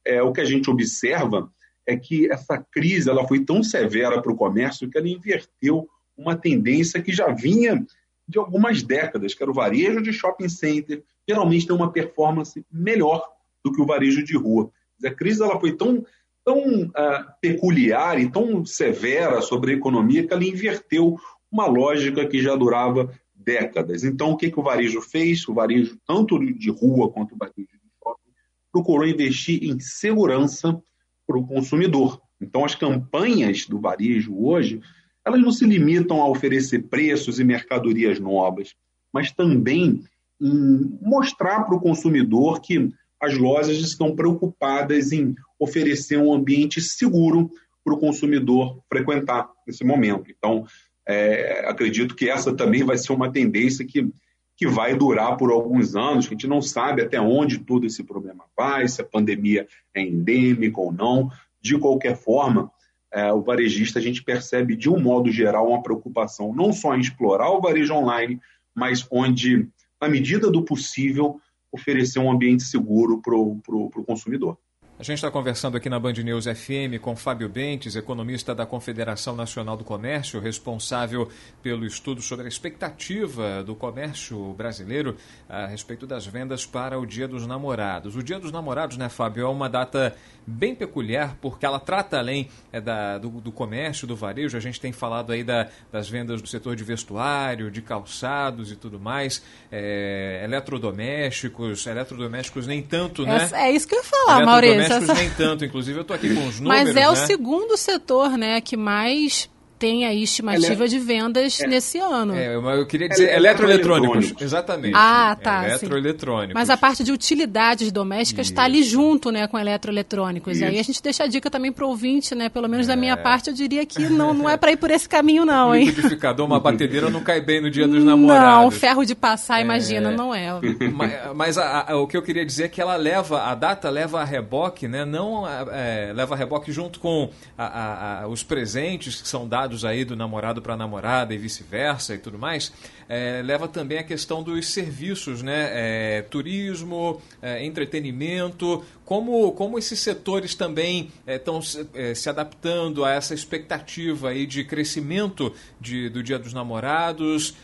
é, 0.05 0.23
o 0.23 0.33
que 0.33 0.41
a 0.41 0.45
gente 0.45 0.71
observa 0.71 1.51
é 1.87 1.97
que 1.97 2.31
essa 2.31 2.59
crise 2.59 3.09
ela 3.09 3.27
foi 3.27 3.45
tão 3.45 3.63
severa 3.63 4.21
para 4.21 4.33
o 4.33 4.37
comércio 4.37 4.91
que 4.91 4.99
ela 4.99 5.09
inverteu 5.09 5.89
uma 6.17 6.35
tendência 6.35 7.01
que 7.01 7.13
já 7.13 7.31
vinha 7.31 7.85
de 8.29 8.39
algumas 8.39 8.83
décadas, 8.83 9.35
que 9.35 9.43
era 9.43 9.51
o 9.51 9.55
varejo 9.55 10.03
de 10.03 10.13
shopping 10.13 10.49
center, 10.49 11.03
geralmente 11.29 11.67
tem 11.67 11.77
uma 11.77 11.93
performance 11.93 12.65
melhor 12.71 13.23
do 13.65 13.73
que 13.73 13.81
o 13.81 13.87
varejo 13.87 14.25
de 14.25 14.37
rua. 14.37 14.71
A 15.05 15.11
crise 15.11 15.43
ela 15.43 15.61
foi 15.61 15.77
tão, 15.77 16.05
tão 16.45 16.85
uh, 16.85 16.93
peculiar 17.41 18.21
e 18.21 18.31
tão 18.31 18.65
severa 18.65 19.41
sobre 19.43 19.73
a 19.73 19.77
economia 19.77 20.27
que 20.27 20.33
ela 20.33 20.45
inverteu 20.45 21.17
uma 21.51 21.67
lógica 21.67 22.27
que 22.27 22.43
já 22.43 22.57
durava 22.57 23.13
décadas. 23.35 24.03
Então, 24.03 24.31
o 24.31 24.37
que, 24.37 24.51
que 24.51 24.59
o 24.59 24.63
varejo 24.63 25.01
fez? 25.01 25.47
O 25.49 25.55
varejo, 25.55 25.97
tanto 26.07 26.39
de 26.39 26.71
rua 26.71 27.11
quanto 27.11 27.35
o 27.35 27.39
varejo 27.39 27.55
de 27.57 27.91
shopping, 28.03 28.33
procurou 28.73 29.07
investir 29.07 29.63
em 29.63 29.79
segurança 29.79 30.83
para 31.27 31.39
o 31.39 31.47
consumidor. 31.47 32.21
Então, 32.41 32.65
as 32.65 32.75
campanhas 32.75 33.67
do 33.67 33.81
varejo 33.81 34.37
hoje, 34.39 34.81
elas 35.25 35.41
não 35.41 35.51
se 35.51 35.67
limitam 35.67 36.21
a 36.21 36.29
oferecer 36.29 36.85
preços 36.85 37.41
e 37.41 37.45
mercadorias 37.45 38.21
novas, 38.21 38.75
mas 39.13 39.33
também 39.33 40.05
em 40.41 40.99
mostrar 41.01 41.65
para 41.65 41.75
o 41.75 41.81
consumidor 41.81 42.61
que 42.61 42.91
as 43.21 43.37
lojas 43.37 43.79
estão 43.79 44.15
preocupadas 44.15 45.11
em 45.11 45.35
oferecer 45.59 46.19
um 46.19 46.33
ambiente 46.33 46.81
seguro 46.81 47.51
para 47.83 47.95
o 47.95 47.99
consumidor 47.99 48.83
frequentar 48.89 49.49
nesse 49.67 49.85
momento. 49.85 50.31
Então, 50.31 50.67
é, 51.09 51.65
acredito 51.69 52.15
que 52.15 52.29
essa 52.29 52.55
também 52.55 52.85
vai 52.85 52.99
ser 52.99 53.13
uma 53.13 53.33
tendência 53.33 53.87
que 53.87 54.11
que 54.57 54.67
vai 54.67 54.97
durar 54.97 55.37
por 55.37 55.51
alguns 55.51 55.95
anos, 55.95 56.27
que 56.27 56.35
a 56.35 56.37
gente 56.37 56.47
não 56.47 56.63
sabe 56.63 57.03
até 57.03 57.21
onde 57.21 57.59
todo 57.59 57.87
esse 57.87 58.03
problema 58.03 58.45
vai, 58.57 58.89
se 58.89 59.03
a 59.03 59.05
pandemia 59.05 59.69
é 59.95 60.01
endêmica 60.01 60.81
ou 60.81 60.91
não. 60.91 61.31
De 61.61 61.79
qualquer 61.79 62.17
forma, 62.17 62.71
é, 63.13 63.31
o 63.33 63.43
varejista 63.43 63.99
a 63.99 64.03
gente 64.03 64.23
percebe 64.23 64.75
de 64.75 64.89
um 64.89 64.99
modo 64.99 65.31
geral 65.31 65.69
uma 65.69 65.83
preocupação 65.83 66.55
não 66.55 66.73
só 66.73 66.97
em 66.97 67.01
explorar 67.01 67.51
o 67.51 67.61
varejo 67.61 67.95
online, 67.95 68.41
mas 68.75 69.07
onde, 69.11 69.69
na 70.01 70.09
medida 70.09 70.51
do 70.51 70.65
possível, 70.65 71.39
oferecer 71.71 72.19
um 72.19 72.31
ambiente 72.31 72.63
seguro 72.63 73.21
para 73.21 73.35
o 73.35 74.05
consumidor. 74.07 74.59
A 74.99 75.03
gente 75.03 75.19
está 75.19 75.31
conversando 75.31 75.77
aqui 75.77 75.91
na 75.91 76.01
Band 76.01 76.15
News 76.15 76.47
FM 76.47 76.99
com 77.03 77.15
Fábio 77.15 77.51
Bentes, 77.51 77.97
economista 77.97 78.55
da 78.55 78.65
Confederação 78.65 79.37
Nacional 79.37 79.77
do 79.77 79.85
Comércio, 79.85 80.41
responsável 80.41 81.29
pelo 81.63 81.85
estudo 81.85 82.23
sobre 82.23 82.47
a 82.47 82.49
expectativa 82.49 83.63
do 83.63 83.75
comércio 83.75 84.55
brasileiro 84.55 85.15
a 85.51 85.67
respeito 85.67 86.07
das 86.07 86.25
vendas 86.25 86.65
para 86.65 86.99
o 86.99 87.05
Dia 87.05 87.29
dos 87.29 87.47
Namorados. 87.47 88.17
O 88.17 88.23
Dia 88.23 88.39
dos 88.39 88.51
Namorados, 88.51 88.97
né, 88.97 89.11
Fábio, 89.11 89.45
é 89.45 89.49
uma 89.51 89.69
data 89.69 90.17
bem 90.47 90.75
peculiar 90.75 91.37
porque 91.43 91.67
ela 91.67 91.79
trata 91.79 92.19
além 92.19 92.49
é, 92.73 92.81
da, 92.81 93.19
do, 93.19 93.29
do, 93.29 93.53
comércio, 93.53 94.07
do 94.07 94.17
varejo. 94.17 94.57
A 94.57 94.61
gente 94.61 94.81
tem 94.81 94.93
falado 94.93 95.31
aí 95.31 95.45
da, 95.45 95.69
das 95.93 96.09
vendas 96.09 96.41
do 96.41 96.49
setor 96.49 96.75
de 96.75 96.85
vestuário, 96.85 97.71
de 97.71 97.83
calçados 97.83 98.73
e 98.73 98.77
tudo 98.77 98.99
mais, 98.99 99.43
é, 99.71 100.41
eletrodomésticos, 100.43 101.87
eletrodomésticos 101.87 102.67
nem 102.67 102.81
tanto, 102.81 103.27
né? 103.27 103.51
É, 103.53 103.69
é 103.69 103.71
isso 103.73 103.87
que 103.87 103.95
eu 103.95 103.99
ia 103.99 104.05
falar, 104.05 104.47
Maurício 104.47 104.86
essa... 104.95 105.15
nem 105.15 105.31
tanto, 105.31 105.65
inclusive 105.65 105.99
eu 105.99 106.03
estou 106.03 106.15
aqui 106.15 106.35
com 106.35 106.47
os 106.47 106.61
números. 106.61 106.85
Mas 106.87 106.97
é 106.97 107.01
né? 107.01 107.09
o 107.09 107.17
segundo 107.17 107.77
setor, 107.77 108.37
né, 108.37 108.61
que 108.61 108.77
mais 108.77 109.49
tem 109.79 110.07
aí 110.07 110.23
estimativa 110.23 110.85
Ele... 110.85 110.89
de 110.89 110.99
vendas 110.99 111.61
é. 111.61 111.67
nesse 111.67 111.99
ano. 111.99 112.35
É, 112.35 112.55
eu 112.55 112.87
queria 112.87 113.09
dizer 113.09 113.35
eletroeletrônicos. 113.35 114.35
Exatamente. 114.41 114.95
Ah, 114.97 115.37
tá. 115.41 115.67
Eletroeletrônicos. 115.67 116.55
Mas 116.55 116.71
a 116.71 116.77
parte 116.77 117.05
de 117.05 117.13
utilidades 117.13 117.93
domésticas 117.93 118.47
está 118.47 118.65
ali 118.65 118.83
junto 118.83 119.31
né, 119.31 119.47
com 119.47 119.59
eletroeletrônicos. 119.59 120.57
Isso. 120.57 120.65
Aí 120.65 120.79
a 120.79 120.83
gente 120.83 121.03
deixa 121.03 121.25
a 121.25 121.27
dica 121.27 121.51
também 121.51 121.73
para 121.73 121.85
o 121.85 121.89
ouvinte, 121.89 122.35
né? 122.35 122.49
Pelo 122.49 122.69
menos 122.69 122.87
é. 122.87 122.89
da 122.89 122.97
minha 122.97 123.17
parte, 123.17 123.51
eu 123.51 123.55
diria 123.55 123.85
que 123.85 124.09
não, 124.09 124.33
não 124.33 124.49
é 124.49 124.57
para 124.57 124.73
ir 124.73 124.77
por 124.77 124.91
esse 124.91 125.09
caminho, 125.09 125.45
não, 125.47 125.75
hein? 125.75 125.85
Um 125.85 125.87
liquidificador, 125.89 126.47
uma 126.47 126.61
batedeira 126.61 127.11
não 127.11 127.23
cai 127.23 127.41
bem 127.41 127.61
no 127.61 127.71
dia 127.71 127.87
dos 127.87 128.03
namorados. 128.03 128.65
Não, 128.65 128.71
ferro 128.71 129.05
de 129.05 129.15
passar, 129.15 129.59
é. 129.59 129.63
imagina, 129.63 130.11
não 130.11 130.35
é. 130.35 130.47
Mas, 130.93 131.13
mas 131.35 131.59
a, 131.59 131.93
a, 131.93 131.97
o 131.97 132.07
que 132.07 132.17
eu 132.17 132.23
queria 132.23 132.45
dizer 132.45 132.65
é 132.65 132.69
que 132.69 132.81
ela 132.81 132.97
leva, 132.97 133.43
a 133.43 133.55
data 133.55 133.91
leva 133.91 134.21
a 134.21 134.25
reboque, 134.25 134.89
né? 134.89 135.05
Não 135.05 135.47
é, 135.47 136.13
leva 136.15 136.35
a 136.35 136.39
reboque 136.39 136.73
junto 136.73 137.01
com 137.01 137.31
a, 137.59 138.25
os 138.29 138.43
presentes 138.43 139.21
que 139.21 139.29
são 139.29 139.47
dados 139.47 139.66
aí 139.85 140.05
do 140.05 140.15
namorado 140.15 140.61
para 140.63 140.77
namorada 140.77 141.35
e 141.35 141.39
vice-versa 141.39 142.15
e 142.15 142.19
tudo 142.19 142.39
mais, 142.39 142.73
é, 143.09 143.43
leva 143.45 143.67
também 143.67 143.99
a 143.99 144.03
questão 144.03 144.43
dos 144.43 144.69
serviços, 144.69 145.43
né? 145.43 145.71
É, 145.73 146.23
turismo, 146.23 147.21
é, 147.41 147.65
entretenimento, 147.65 148.85
como, 149.05 149.53
como 149.53 149.79
esses 149.79 149.99
setores 149.99 150.55
também 150.55 151.11
estão 151.27 151.61
é, 151.95 152.11
é, 152.11 152.15
se 152.15 152.29
adaptando 152.29 153.05
a 153.05 153.13
essa 153.13 153.35
expectativa 153.35 154.31
aí 154.31 154.47
de 154.47 154.65
crescimento 154.65 155.53
de, 155.81 156.09
do 156.09 156.23
Dia 156.23 156.39
dos 156.39 156.53
Namorados. 156.53 157.57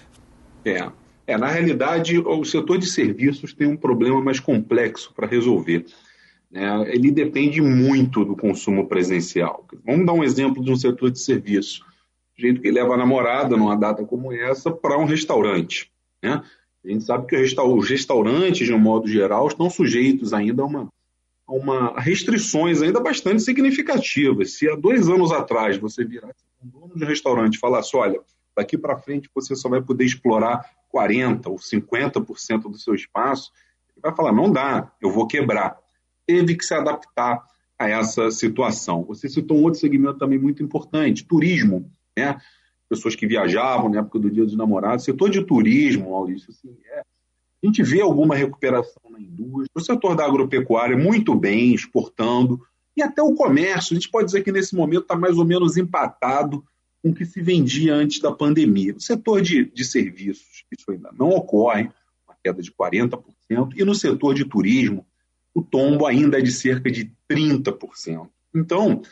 É. 0.65 0.91
É, 1.27 1.39
na 1.39 1.47
realidade, 1.47 2.19
o 2.19 2.45
setor 2.45 2.79
de 2.79 2.87
serviços 2.87 3.53
tem 3.53 3.67
um 3.67 3.77
problema 3.77 4.21
mais 4.21 4.41
complexo 4.41 5.13
para 5.15 5.27
resolver. 5.27 5.87
Né? 6.51 6.67
Ele 6.89 7.11
depende 7.11 7.61
muito 7.63 8.25
do 8.25 8.37
consumo 8.37 8.87
presencial. 8.87 9.67
Vamos 9.87 10.05
dar 10.05 10.13
um 10.13 10.25
exemplo 10.25 10.63
de 10.63 10.71
um 10.71 10.77
setor 10.77 11.11
de 11.11 11.21
serviços. 11.21 11.83
O 12.43 12.45
jeito 12.45 12.61
que 12.61 12.73
leva 12.73 12.95
a 12.95 12.97
namorada 12.97 13.57
numa 13.57 13.77
data 13.77 14.05
como 14.05 14.33
essa 14.33 14.69
para 14.69 14.99
um 14.99 15.05
restaurante. 15.05 15.89
Né? 16.21 16.43
A 16.85 16.89
gente 16.89 17.05
sabe 17.05 17.29
que 17.29 17.37
os 17.37 17.89
restaurantes, 17.89 18.67
de 18.67 18.75
um 18.75 18.81
modo 18.81 19.07
geral, 19.07 19.47
estão 19.47 19.71
sujeitos 19.71 20.33
ainda 20.33 20.65
a 20.65 20.67
uma, 20.67 20.89
a 21.47 21.53
uma 21.53 22.01
restrições 22.01 22.83
ainda 22.83 22.99
bastante 22.99 23.43
significativas. 23.43 24.55
Se 24.55 24.69
há 24.69 24.75
dois 24.75 25.09
anos 25.09 25.31
atrás 25.31 25.79
você 25.79 26.05
virasse 26.05 26.45
um 26.61 26.69
dono 26.69 26.97
de 26.97 27.05
um 27.05 27.07
restaurante 27.07 27.55
e 27.55 27.61
falasse, 27.61 27.97
olha, 27.97 28.21
daqui 28.57 28.77
para 28.77 28.99
frente 28.99 29.31
você 29.33 29.55
só 29.55 29.69
vai 29.69 29.81
poder 29.81 30.05
explorar 30.05 30.69
40% 30.93 31.47
ou 31.47 31.55
50% 31.55 32.63
do 32.63 32.77
seu 32.77 32.97
espaço, 32.97 33.53
ele 33.95 34.03
vai 34.03 34.17
falar, 34.17 34.33
não 34.33 34.51
dá, 34.51 34.91
eu 35.01 35.13
vou 35.13 35.29
quebrar. 35.29 35.79
Teve 36.27 36.57
que 36.57 36.65
se 36.65 36.75
adaptar 36.75 37.41
a 37.79 37.89
essa 37.89 38.33
situação. 38.33 39.05
Você 39.05 39.29
citou 39.29 39.59
um 39.59 39.63
outro 39.63 39.79
segmento 39.79 40.19
também 40.19 40.41
muito 40.41 40.61
importante, 40.61 41.25
turismo. 41.25 41.89
Né? 42.19 42.39
pessoas 42.93 43.17
que 43.17 43.27
viajavam 43.27 43.89
na 43.89 44.01
época 44.01 44.19
do 44.19 44.31
Dia 44.31 44.45
dos 44.45 44.57
Namorados. 44.57 45.05
Setor 45.05 45.31
de 45.31 45.43
turismo, 45.43 46.11
Maurício, 46.11 46.51
assim, 46.51 46.77
é, 46.85 47.01
a 47.01 47.67
gente 47.67 47.83
vê 47.83 48.03
alguma 48.03 48.35
recuperação 48.35 49.03
na 49.11 49.19
indústria. 49.19 49.71
O 49.75 49.81
setor 49.81 50.15
da 50.15 50.27
agropecuária 50.27 50.97
muito 50.97 51.35
bem, 51.35 51.73
exportando. 51.73 52.61
E 52.95 53.03
até 53.03 53.23
o 53.23 53.35
comércio, 53.35 53.95
a 53.95 53.99
gente 53.99 54.11
pode 54.11 54.27
dizer 54.27 54.43
que 54.43 54.53
nesse 54.53 54.77
momento 54.77 55.03
está 55.03 55.17
mais 55.17 55.39
ou 55.39 55.45
menos 55.45 55.79
empatado 55.79 56.63
com 57.03 57.11
o 57.11 57.15
que 57.15 57.25
se 57.25 57.41
vendia 57.41 57.95
antes 57.95 58.21
da 58.21 58.31
pandemia. 58.31 58.93
No 58.93 59.01
setor 59.01 59.41
de, 59.41 59.65
de 59.65 59.85
serviços, 59.85 60.65
isso 60.71 60.91
ainda 60.91 61.11
não 61.19 61.31
ocorre, 61.31 61.89
uma 62.27 62.37
queda 62.45 62.61
de 62.61 62.71
40%. 62.71 63.23
E 63.75 63.85
no 63.85 63.95
setor 63.95 64.35
de 64.35 64.45
turismo, 64.45 65.07
o 65.55 65.63
tombo 65.63 66.07
ainda 66.07 66.39
é 66.39 66.43
de 66.43 66.53
cerca 66.53 66.91
de 66.91 67.11
30%. 67.31 68.29
Então, 68.55 69.03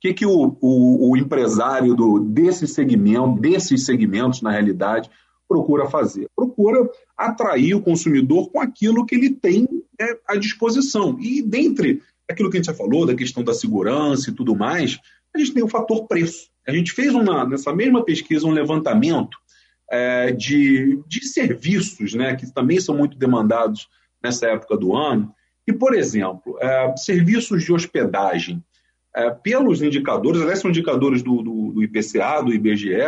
que, 0.00 0.14
que 0.14 0.26
o, 0.26 0.56
o, 0.60 1.10
o 1.10 1.16
empresário 1.16 1.94
do, 1.94 2.18
desse 2.18 2.66
segmento, 2.66 3.38
desses 3.38 3.84
segmentos, 3.84 4.40
na 4.40 4.50
realidade, 4.50 5.10
procura 5.46 5.90
fazer? 5.90 6.26
Procura 6.34 6.88
atrair 7.16 7.74
o 7.74 7.82
consumidor 7.82 8.50
com 8.50 8.60
aquilo 8.60 9.04
que 9.04 9.14
ele 9.14 9.30
tem 9.30 9.68
né, 9.98 10.14
à 10.26 10.36
disposição. 10.36 11.18
E 11.20 11.42
dentre 11.42 12.02
aquilo 12.28 12.48
que 12.48 12.56
a 12.56 12.60
gente 12.60 12.66
já 12.66 12.74
falou, 12.74 13.04
da 13.04 13.14
questão 13.14 13.44
da 13.44 13.52
segurança 13.52 14.30
e 14.30 14.34
tudo 14.34 14.56
mais, 14.56 14.98
a 15.34 15.38
gente 15.38 15.52
tem 15.52 15.62
o 15.62 15.68
fator 15.68 16.06
preço. 16.06 16.48
A 16.66 16.72
gente 16.72 16.92
fez 16.92 17.14
uma, 17.14 17.44
nessa 17.44 17.74
mesma 17.74 18.04
pesquisa 18.04 18.46
um 18.46 18.52
levantamento 18.52 19.36
é, 19.90 20.32
de, 20.32 21.02
de 21.06 21.26
serviços, 21.26 22.14
né, 22.14 22.34
que 22.36 22.50
também 22.52 22.80
são 22.80 22.96
muito 22.96 23.18
demandados 23.18 23.88
nessa 24.22 24.46
época 24.46 24.76
do 24.76 24.96
ano. 24.96 25.34
E, 25.66 25.72
por 25.72 25.94
exemplo, 25.94 26.56
é, 26.60 26.96
serviços 26.96 27.64
de 27.64 27.72
hospedagem 27.72 28.64
é, 29.14 29.30
pelos 29.30 29.82
indicadores, 29.82 30.40
aliás, 30.40 30.60
são 30.60 30.70
indicadores 30.70 31.22
do, 31.22 31.42
do, 31.42 31.72
do, 31.72 31.82
IPCA, 31.82 32.42
do 32.42 32.52
IBGE, 32.52 33.00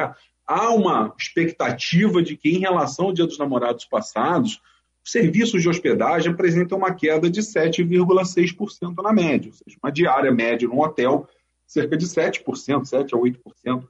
há 0.46 0.70
uma 0.70 1.14
expectativa 1.18 2.22
de 2.22 2.36
que, 2.36 2.50
em 2.50 2.58
relação 2.58 3.06
ao 3.06 3.12
Dia 3.12 3.26
dos 3.26 3.38
Namorados 3.38 3.84
passados, 3.84 4.60
serviços 5.04 5.62
de 5.62 5.68
hospedagem 5.68 6.32
apresentam 6.32 6.78
uma 6.78 6.94
queda 6.94 7.30
de 7.30 7.40
7,6% 7.40 9.02
na 9.02 9.12
média, 9.12 9.50
ou 9.50 9.54
seja, 9.54 9.78
uma 9.82 9.90
diária 9.90 10.32
média 10.32 10.68
num 10.68 10.80
hotel 10.80 11.28
cerca 11.66 11.96
de 11.96 12.06
7%, 12.06 12.84
7 12.84 13.14
a 13.14 13.18
8% 13.18 13.84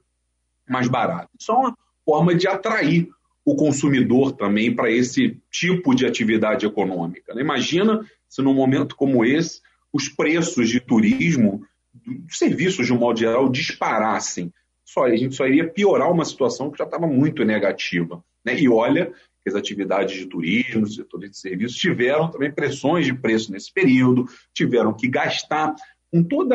mais 0.67 0.87
barato. 0.87 1.29
Isso 1.37 1.51
é 1.51 1.55
uma 1.55 1.77
forma 2.05 2.33
de 2.33 2.47
atrair 2.47 3.09
o 3.45 3.55
consumidor 3.55 4.31
também 4.31 4.73
para 4.73 4.89
esse 4.89 5.37
tipo 5.51 5.93
de 5.93 6.05
atividade 6.05 6.65
econômica. 6.65 7.33
Né? 7.33 7.41
Imagina 7.41 8.05
se 8.29 8.41
num 8.41 8.53
momento 8.53 8.95
como 8.95 9.25
esse 9.25 9.61
os 9.91 10.07
preços 10.09 10.69
de 10.69 10.79
turismo 10.79 11.63
dos 11.93 12.37
serviços, 12.37 12.85
de 12.85 12.93
um 12.93 12.97
modo 12.97 13.19
geral, 13.19 13.49
disparassem. 13.49 14.51
Só, 14.83 15.05
a 15.05 15.15
gente 15.15 15.35
só 15.35 15.45
iria 15.47 15.67
piorar 15.67 16.11
uma 16.11 16.25
situação 16.25 16.69
que 16.69 16.77
já 16.77 16.83
estava 16.83 17.07
muito 17.07 17.43
negativa. 17.43 18.23
Né? 18.43 18.59
E 18.59 18.67
olha 18.67 19.11
que 19.41 19.49
as 19.49 19.55
atividades 19.55 20.17
de 20.17 20.25
turismo, 20.25 20.87
setores 20.87 21.31
de 21.31 21.37
serviços, 21.37 21.77
tiveram 21.77 22.29
também 22.29 22.51
pressões 22.51 23.05
de 23.05 23.13
preço 23.13 23.51
nesse 23.51 23.71
período, 23.71 24.25
tiveram 24.53 24.93
que 24.93 25.07
gastar 25.07 25.75
com 26.11 26.23
todo 26.23 26.53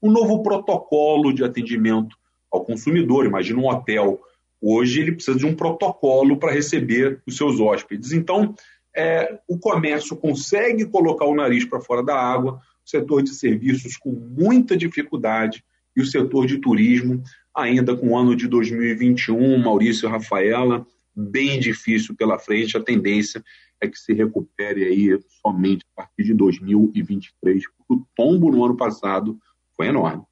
o 0.00 0.10
novo 0.10 0.42
protocolo 0.42 1.32
de 1.32 1.42
atendimento 1.42 2.16
ao 2.52 2.64
consumidor. 2.64 3.24
Imagina 3.24 3.58
um 3.58 3.68
hotel. 3.68 4.20
Hoje 4.60 5.00
ele 5.00 5.12
precisa 5.12 5.38
de 5.38 5.46
um 5.46 5.54
protocolo 5.54 6.36
para 6.38 6.52
receber 6.52 7.20
os 7.26 7.36
seus 7.36 7.58
hóspedes. 7.58 8.12
Então, 8.12 8.54
é, 8.94 9.38
o 9.46 9.58
comércio 9.58 10.16
consegue 10.16 10.86
colocar 10.86 11.26
o 11.26 11.34
nariz 11.34 11.64
para 11.64 11.80
fora 11.80 12.02
da 12.02 12.16
água, 12.16 12.60
o 12.86 12.88
setor 12.88 13.22
de 13.22 13.34
serviços 13.34 13.96
com 13.96 14.12
muita 14.12 14.76
dificuldade 14.76 15.64
e 15.96 16.00
o 16.00 16.06
setor 16.06 16.46
de 16.46 16.58
turismo 16.58 17.22
ainda 17.54 17.96
com 17.96 18.10
o 18.10 18.16
ano 18.16 18.36
de 18.36 18.46
2021, 18.46 19.58
Maurício 19.58 20.06
e 20.06 20.10
Rafaela, 20.10 20.86
bem 21.14 21.58
difícil 21.58 22.14
pela 22.14 22.38
frente. 22.38 22.76
A 22.76 22.82
tendência 22.82 23.42
é 23.80 23.88
que 23.88 23.98
se 23.98 24.12
recupere 24.12 24.84
aí 24.84 25.18
somente 25.42 25.84
a 25.92 26.02
partir 26.02 26.24
de 26.24 26.34
2023, 26.34 27.64
porque 27.76 27.94
o 27.94 28.06
tombo 28.14 28.50
no 28.52 28.64
ano 28.64 28.76
passado 28.76 29.38
foi 29.74 29.88
enorme. 29.88 30.22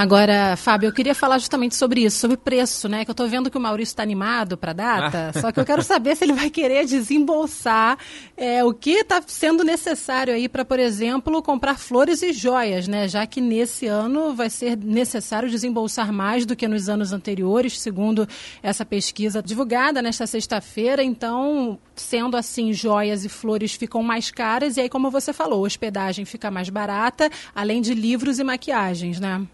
Agora, 0.00 0.56
Fábio, 0.56 0.86
eu 0.86 0.94
queria 0.94 1.14
falar 1.14 1.36
justamente 1.36 1.76
sobre 1.76 2.02
isso, 2.02 2.16
sobre 2.16 2.34
preço, 2.34 2.88
né? 2.88 3.04
Que 3.04 3.10
eu 3.10 3.12
estou 3.12 3.28
vendo 3.28 3.50
que 3.50 3.58
o 3.58 3.60
Maurício 3.60 3.92
está 3.92 4.02
animado 4.02 4.56
para 4.56 4.70
a 4.70 4.72
data, 4.72 5.30
só 5.38 5.52
que 5.52 5.60
eu 5.60 5.64
quero 5.66 5.82
saber 5.82 6.16
se 6.16 6.24
ele 6.24 6.32
vai 6.32 6.48
querer 6.48 6.86
desembolsar 6.86 7.98
é, 8.34 8.64
o 8.64 8.72
que 8.72 8.92
está 8.92 9.22
sendo 9.26 9.62
necessário 9.62 10.32
aí 10.32 10.48
para, 10.48 10.64
por 10.64 10.78
exemplo, 10.78 11.42
comprar 11.42 11.76
flores 11.76 12.22
e 12.22 12.32
joias, 12.32 12.88
né? 12.88 13.08
Já 13.08 13.26
que 13.26 13.42
nesse 13.42 13.88
ano 13.88 14.34
vai 14.34 14.48
ser 14.48 14.74
necessário 14.74 15.50
desembolsar 15.50 16.10
mais 16.10 16.46
do 16.46 16.56
que 16.56 16.66
nos 16.66 16.88
anos 16.88 17.12
anteriores, 17.12 17.78
segundo 17.78 18.26
essa 18.62 18.86
pesquisa 18.86 19.42
divulgada 19.42 20.00
nesta 20.00 20.26
sexta-feira. 20.26 21.04
Então, 21.04 21.78
sendo 21.94 22.38
assim, 22.38 22.72
joias 22.72 23.26
e 23.26 23.28
flores 23.28 23.74
ficam 23.74 24.02
mais 24.02 24.30
caras 24.30 24.78
e 24.78 24.80
aí, 24.80 24.88
como 24.88 25.10
você 25.10 25.34
falou, 25.34 25.62
hospedagem 25.62 26.24
fica 26.24 26.50
mais 26.50 26.70
barata, 26.70 27.28
além 27.54 27.82
de 27.82 27.92
livros 27.92 28.38
e 28.38 28.44
maquiagens, 28.44 29.20
né? 29.20 29.46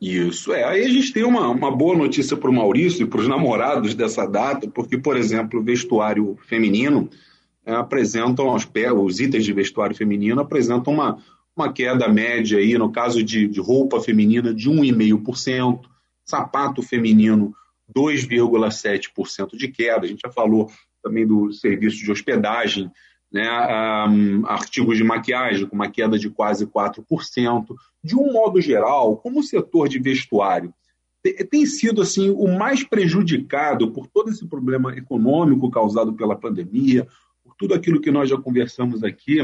Isso, 0.00 0.52
é. 0.52 0.64
Aí 0.64 0.84
a 0.84 0.88
gente 0.88 1.12
tem 1.12 1.24
uma, 1.24 1.48
uma 1.48 1.70
boa 1.70 1.96
notícia 1.96 2.36
para 2.36 2.50
o 2.50 2.52
Maurício 2.52 3.02
e 3.02 3.06
para 3.06 3.20
os 3.20 3.28
namorados 3.28 3.94
dessa 3.94 4.26
data, 4.26 4.68
porque, 4.68 4.98
por 4.98 5.16
exemplo, 5.16 5.60
o 5.60 5.62
vestuário 5.62 6.36
feminino 6.46 7.08
é, 7.64 7.72
apresentam, 7.74 8.54
os, 8.54 8.68
os 8.96 9.20
itens 9.20 9.44
de 9.44 9.52
vestuário 9.52 9.96
feminino 9.96 10.40
apresentam 10.40 10.92
uma, 10.92 11.18
uma 11.56 11.72
queda 11.72 12.08
média 12.08 12.58
aí, 12.58 12.76
no 12.76 12.92
caso 12.92 13.22
de, 13.22 13.48
de 13.48 13.60
roupa 13.60 14.00
feminina, 14.00 14.52
de 14.52 14.68
1,5%, 14.68 15.80
sapato 16.24 16.82
feminino, 16.82 17.54
2,7% 17.94 19.56
de 19.56 19.68
queda. 19.68 20.04
A 20.04 20.08
gente 20.08 20.20
já 20.24 20.30
falou 20.30 20.70
também 21.02 21.26
do 21.26 21.52
serviço 21.52 21.98
de 21.98 22.10
hospedagem, 22.10 22.90
né, 23.34 23.50
um, 24.08 24.46
artigos 24.46 24.96
de 24.96 25.02
maquiagem 25.02 25.66
com 25.66 25.74
uma 25.74 25.90
queda 25.90 26.16
de 26.16 26.30
quase 26.30 26.64
4%. 26.64 27.66
De 28.02 28.14
um 28.14 28.32
modo 28.32 28.60
geral, 28.60 29.16
como 29.16 29.40
o 29.40 29.42
setor 29.42 29.88
de 29.88 29.98
vestuário 29.98 30.72
tem 31.50 31.64
sido 31.64 32.02
assim 32.02 32.28
o 32.30 32.46
mais 32.56 32.84
prejudicado 32.84 33.90
por 33.90 34.06
todo 34.06 34.30
esse 34.30 34.46
problema 34.46 34.94
econômico 34.94 35.70
causado 35.70 36.12
pela 36.12 36.36
pandemia, 36.36 37.08
por 37.42 37.54
tudo 37.56 37.74
aquilo 37.74 38.00
que 38.00 38.10
nós 38.10 38.28
já 38.28 38.36
conversamos 38.36 39.02
aqui, 39.02 39.40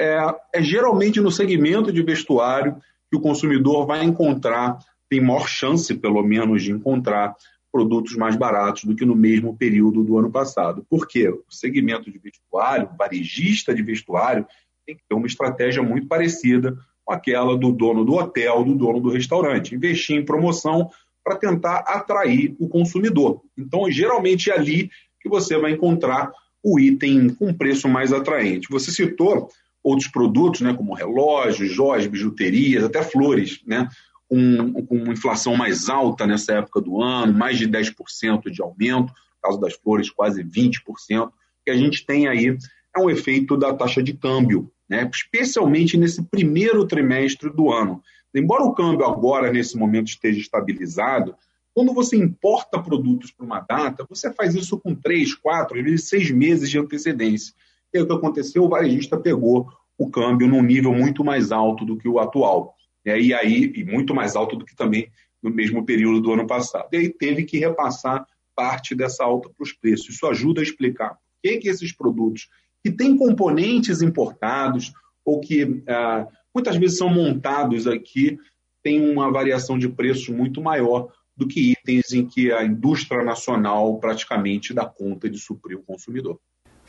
é, 0.00 0.34
é 0.54 0.62
geralmente 0.62 1.20
no 1.20 1.30
segmento 1.30 1.92
de 1.92 2.02
vestuário 2.02 2.76
que 3.10 3.16
o 3.16 3.20
consumidor 3.20 3.86
vai 3.86 4.02
encontrar, 4.02 4.78
tem 5.08 5.20
maior 5.20 5.46
chance, 5.46 5.94
pelo 5.94 6.22
menos, 6.22 6.62
de 6.62 6.72
encontrar 6.72 7.36
produtos 7.72 8.14
mais 8.14 8.36
baratos 8.36 8.84
do 8.84 8.94
que 8.94 9.04
no 9.04 9.16
mesmo 9.16 9.56
período 9.56 10.04
do 10.04 10.18
ano 10.18 10.30
passado. 10.30 10.86
Por 10.88 11.08
quê? 11.08 11.28
O 11.28 11.42
segmento 11.48 12.10
de 12.10 12.18
vestuário, 12.18 12.90
varejista 12.98 13.74
de 13.74 13.82
vestuário, 13.82 14.46
tem 14.86 14.94
que 14.94 15.02
ter 15.08 15.14
uma 15.14 15.26
estratégia 15.26 15.82
muito 15.82 16.06
parecida 16.06 16.76
com 17.04 17.12
aquela 17.12 17.56
do 17.56 17.72
dono 17.72 18.04
do 18.04 18.14
hotel, 18.14 18.62
do 18.62 18.74
dono 18.74 19.00
do 19.00 19.08
restaurante. 19.08 19.74
Investir 19.74 20.16
em 20.16 20.24
promoção 20.24 20.90
para 21.24 21.36
tentar 21.36 21.78
atrair 21.78 22.54
o 22.58 22.68
consumidor. 22.68 23.40
Então, 23.56 23.90
geralmente 23.90 24.50
é 24.50 24.54
ali 24.54 24.90
que 25.20 25.28
você 25.28 25.56
vai 25.56 25.72
encontrar 25.72 26.30
o 26.62 26.78
item 26.78 27.30
com 27.30 27.54
preço 27.54 27.88
mais 27.88 28.12
atraente. 28.12 28.68
Você 28.70 28.90
citou 28.90 29.48
outros 29.82 30.08
produtos, 30.08 30.60
né, 30.60 30.74
como 30.74 30.94
relógios, 30.94 31.72
joias, 31.72 32.06
bijuterias, 32.06 32.84
até 32.84 33.02
flores, 33.02 33.60
né? 33.66 33.88
Com, 34.32 34.86
com 34.86 34.96
uma 34.96 35.12
inflação 35.12 35.54
mais 35.54 35.90
alta 35.90 36.26
nessa 36.26 36.54
época 36.54 36.80
do 36.80 37.02
ano, 37.02 37.34
mais 37.34 37.58
de 37.58 37.68
10% 37.68 38.48
de 38.50 38.62
aumento, 38.62 39.12
no 39.12 39.42
caso 39.42 39.60
das 39.60 39.74
flores, 39.74 40.08
quase 40.08 40.42
20%, 40.42 41.30
que 41.62 41.70
a 41.70 41.76
gente 41.76 42.06
tem 42.06 42.26
aí 42.26 42.56
é 42.96 43.00
um 43.00 43.10
efeito 43.10 43.58
da 43.58 43.74
taxa 43.74 44.02
de 44.02 44.14
câmbio, 44.14 44.72
né? 44.88 45.08
especialmente 45.12 45.98
nesse 45.98 46.22
primeiro 46.22 46.86
trimestre 46.86 47.50
do 47.50 47.70
ano. 47.70 48.02
Embora 48.34 48.62
o 48.62 48.72
câmbio 48.72 49.04
agora, 49.04 49.52
nesse 49.52 49.76
momento, 49.76 50.08
esteja 50.08 50.40
estabilizado, 50.40 51.34
Quando 51.74 51.92
você 51.92 52.16
importa 52.16 52.82
produtos 52.82 53.30
para 53.30 53.44
uma 53.44 53.60
data, 53.60 54.06
você 54.08 54.32
faz 54.32 54.54
isso 54.54 54.78
com 54.78 54.94
três, 54.94 55.34
quatro, 55.34 55.78
às 55.78 55.84
vezes 55.84 56.08
seis 56.08 56.30
meses 56.30 56.70
de 56.70 56.78
antecedência. 56.78 57.54
E 57.92 57.98
aí, 57.98 58.04
o 58.04 58.06
que 58.06 58.12
aconteceu? 58.12 58.64
O 58.64 58.68
varejista 58.68 59.18
pegou 59.18 59.68
o 59.98 60.10
câmbio 60.10 60.48
num 60.48 60.62
nível 60.62 60.94
muito 60.94 61.22
mais 61.22 61.52
alto 61.52 61.84
do 61.84 61.96
que 61.96 62.08
o 62.08 62.18
atual. 62.18 62.74
E 63.04 63.34
aí, 63.34 63.72
e 63.74 63.84
muito 63.84 64.14
mais 64.14 64.36
alto 64.36 64.56
do 64.56 64.64
que 64.64 64.76
também 64.76 65.10
no 65.42 65.50
mesmo 65.50 65.84
período 65.84 66.20
do 66.20 66.32
ano 66.32 66.46
passado. 66.46 66.88
E 66.92 66.96
aí 66.96 67.08
teve 67.08 67.44
que 67.44 67.58
repassar 67.58 68.26
parte 68.54 68.94
dessa 68.94 69.24
alta 69.24 69.48
para 69.48 69.64
os 69.64 69.72
preços. 69.72 70.14
Isso 70.14 70.26
ajuda 70.26 70.60
a 70.60 70.64
explicar 70.64 71.10
por 71.10 71.18
que, 71.42 71.58
que 71.58 71.68
esses 71.68 71.92
produtos 71.92 72.48
que 72.84 72.90
têm 72.90 73.16
componentes 73.16 74.02
importados 74.02 74.92
ou 75.24 75.40
que 75.40 75.82
ah, 75.88 76.26
muitas 76.54 76.76
vezes 76.76 76.98
são 76.98 77.08
montados 77.08 77.86
aqui 77.86 78.38
têm 78.82 79.10
uma 79.10 79.30
variação 79.30 79.78
de 79.78 79.88
preços 79.88 80.28
muito 80.28 80.60
maior 80.60 81.08
do 81.36 81.46
que 81.46 81.72
itens 81.72 82.12
em 82.12 82.26
que 82.26 82.52
a 82.52 82.64
indústria 82.64 83.24
nacional 83.24 83.98
praticamente 83.98 84.74
dá 84.74 84.84
conta 84.84 85.30
de 85.30 85.38
suprir 85.38 85.78
o 85.78 85.82
consumidor. 85.82 86.38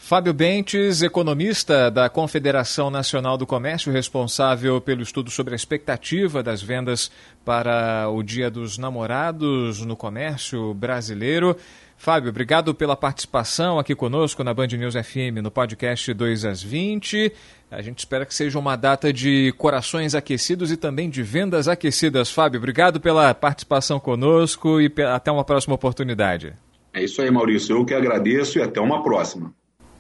Fábio 0.06 0.34
Bentes, 0.34 1.02
economista 1.02 1.90
da 1.90 2.10
Confederação 2.10 2.92
Nacional 2.92 3.38
do 3.38 3.48
Comércio, 3.48 3.90
responsável 3.90 4.82
pelo 4.82 5.02
estudo 5.02 5.32
sobre 5.32 5.54
a 5.54 5.56
expectativa 5.56 6.44
das 6.44 6.62
vendas 6.62 7.10
para 7.46 8.10
o 8.10 8.22
Dia 8.22 8.52
dos 8.52 8.78
Namorados 8.78 9.80
no 9.80 9.96
comércio 9.96 10.74
brasileiro. 10.74 11.56
Fábio, 11.96 12.32
obrigado 12.32 12.76
pela 12.76 12.98
participação 12.98 13.80
aqui 13.80 13.96
conosco 13.96 14.44
na 14.44 14.54
Band 14.54 14.68
News 14.68 14.94
FM 14.94 15.40
no 15.42 15.50
podcast 15.50 16.14
2 16.14 16.44
às 16.44 16.62
20. 16.62 17.32
A 17.72 17.82
gente 17.82 18.00
espera 18.00 18.26
que 18.26 18.36
seja 18.36 18.60
uma 18.60 18.76
data 18.76 19.14
de 19.14 19.54
corações 19.58 20.14
aquecidos 20.14 20.70
e 20.70 20.76
também 20.76 21.10
de 21.10 21.24
vendas 21.24 21.70
aquecidas. 21.70 22.30
Fábio, 22.30 22.58
obrigado 22.58 23.00
pela 23.00 23.34
participação 23.34 24.02
conosco 24.02 24.82
e 24.82 24.92
até 25.14 25.32
uma 25.32 25.46
próxima 25.46 25.76
oportunidade. 25.76 26.52
É 26.94 27.02
isso 27.02 27.22
aí, 27.22 27.32
Maurício. 27.32 27.78
Eu 27.78 27.86
que 27.86 27.94
agradeço 27.94 28.60
e 28.60 28.62
até 28.62 28.82
uma 28.82 29.02
próxima. 29.02 29.54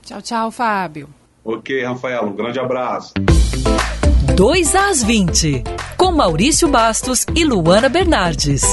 Tchau, 0.04 0.22
tchau, 0.22 0.52
Fábio. 0.52 1.08
Ok, 1.44 1.84
Rafael, 1.84 2.26
um 2.26 2.36
grande 2.36 2.60
abraço. 2.60 3.14
2 4.36 4.76
às 4.76 5.04
20, 5.04 5.64
com 5.98 6.12
Maurício 6.12 6.68
Bastos 6.68 7.26
e 7.36 7.46
Luana 7.46 7.88
Bernardes. 7.88 8.64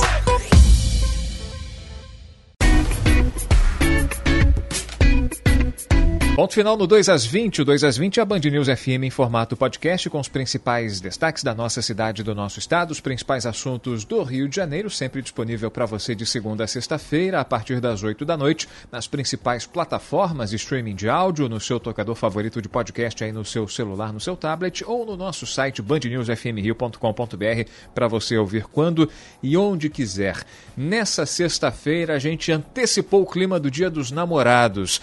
Ponto 6.40 6.54
final 6.54 6.74
no 6.74 6.86
2 6.86 7.10
às 7.10 7.26
20. 7.26 7.60
O 7.60 7.64
2 7.66 7.84
às 7.84 7.98
20 7.98 8.18
é 8.18 8.22
a 8.22 8.24
Band 8.24 8.38
News 8.38 8.66
FM 8.66 9.04
em 9.04 9.10
formato 9.10 9.54
podcast 9.58 10.08
com 10.08 10.18
os 10.18 10.26
principais 10.26 10.98
destaques 10.98 11.44
da 11.44 11.54
nossa 11.54 11.82
cidade 11.82 12.22
e 12.22 12.24
do 12.24 12.34
nosso 12.34 12.58
estado, 12.58 12.92
os 12.92 12.98
principais 12.98 13.44
assuntos 13.44 14.06
do 14.06 14.22
Rio 14.22 14.48
de 14.48 14.56
Janeiro, 14.56 14.88
sempre 14.88 15.20
disponível 15.20 15.70
para 15.70 15.84
você 15.84 16.14
de 16.14 16.24
segunda 16.24 16.64
a 16.64 16.66
sexta-feira, 16.66 17.40
a 17.40 17.44
partir 17.44 17.78
das 17.78 18.02
8 18.02 18.24
da 18.24 18.38
noite, 18.38 18.66
nas 18.90 19.06
principais 19.06 19.66
plataformas 19.66 20.48
de 20.48 20.56
streaming 20.56 20.94
de 20.94 21.10
áudio, 21.10 21.46
no 21.46 21.60
seu 21.60 21.78
tocador 21.78 22.14
favorito 22.14 22.62
de 22.62 22.70
podcast 22.70 23.22
aí 23.22 23.32
no 23.32 23.44
seu 23.44 23.68
celular, 23.68 24.10
no 24.10 24.18
seu 24.18 24.34
tablet 24.34 24.82
ou 24.86 25.04
no 25.04 25.18
nosso 25.18 25.46
site 25.46 25.82
bandnewsfmrio.com.br 25.82 27.70
para 27.94 28.08
você 28.08 28.38
ouvir 28.38 28.64
quando 28.64 29.10
e 29.42 29.58
onde 29.58 29.90
quiser. 29.90 30.42
Nessa 30.74 31.26
sexta-feira 31.26 32.14
a 32.14 32.18
gente 32.18 32.50
antecipou 32.50 33.24
o 33.24 33.26
clima 33.26 33.60
do 33.60 33.70
Dia 33.70 33.90
dos 33.90 34.10
Namorados. 34.10 35.02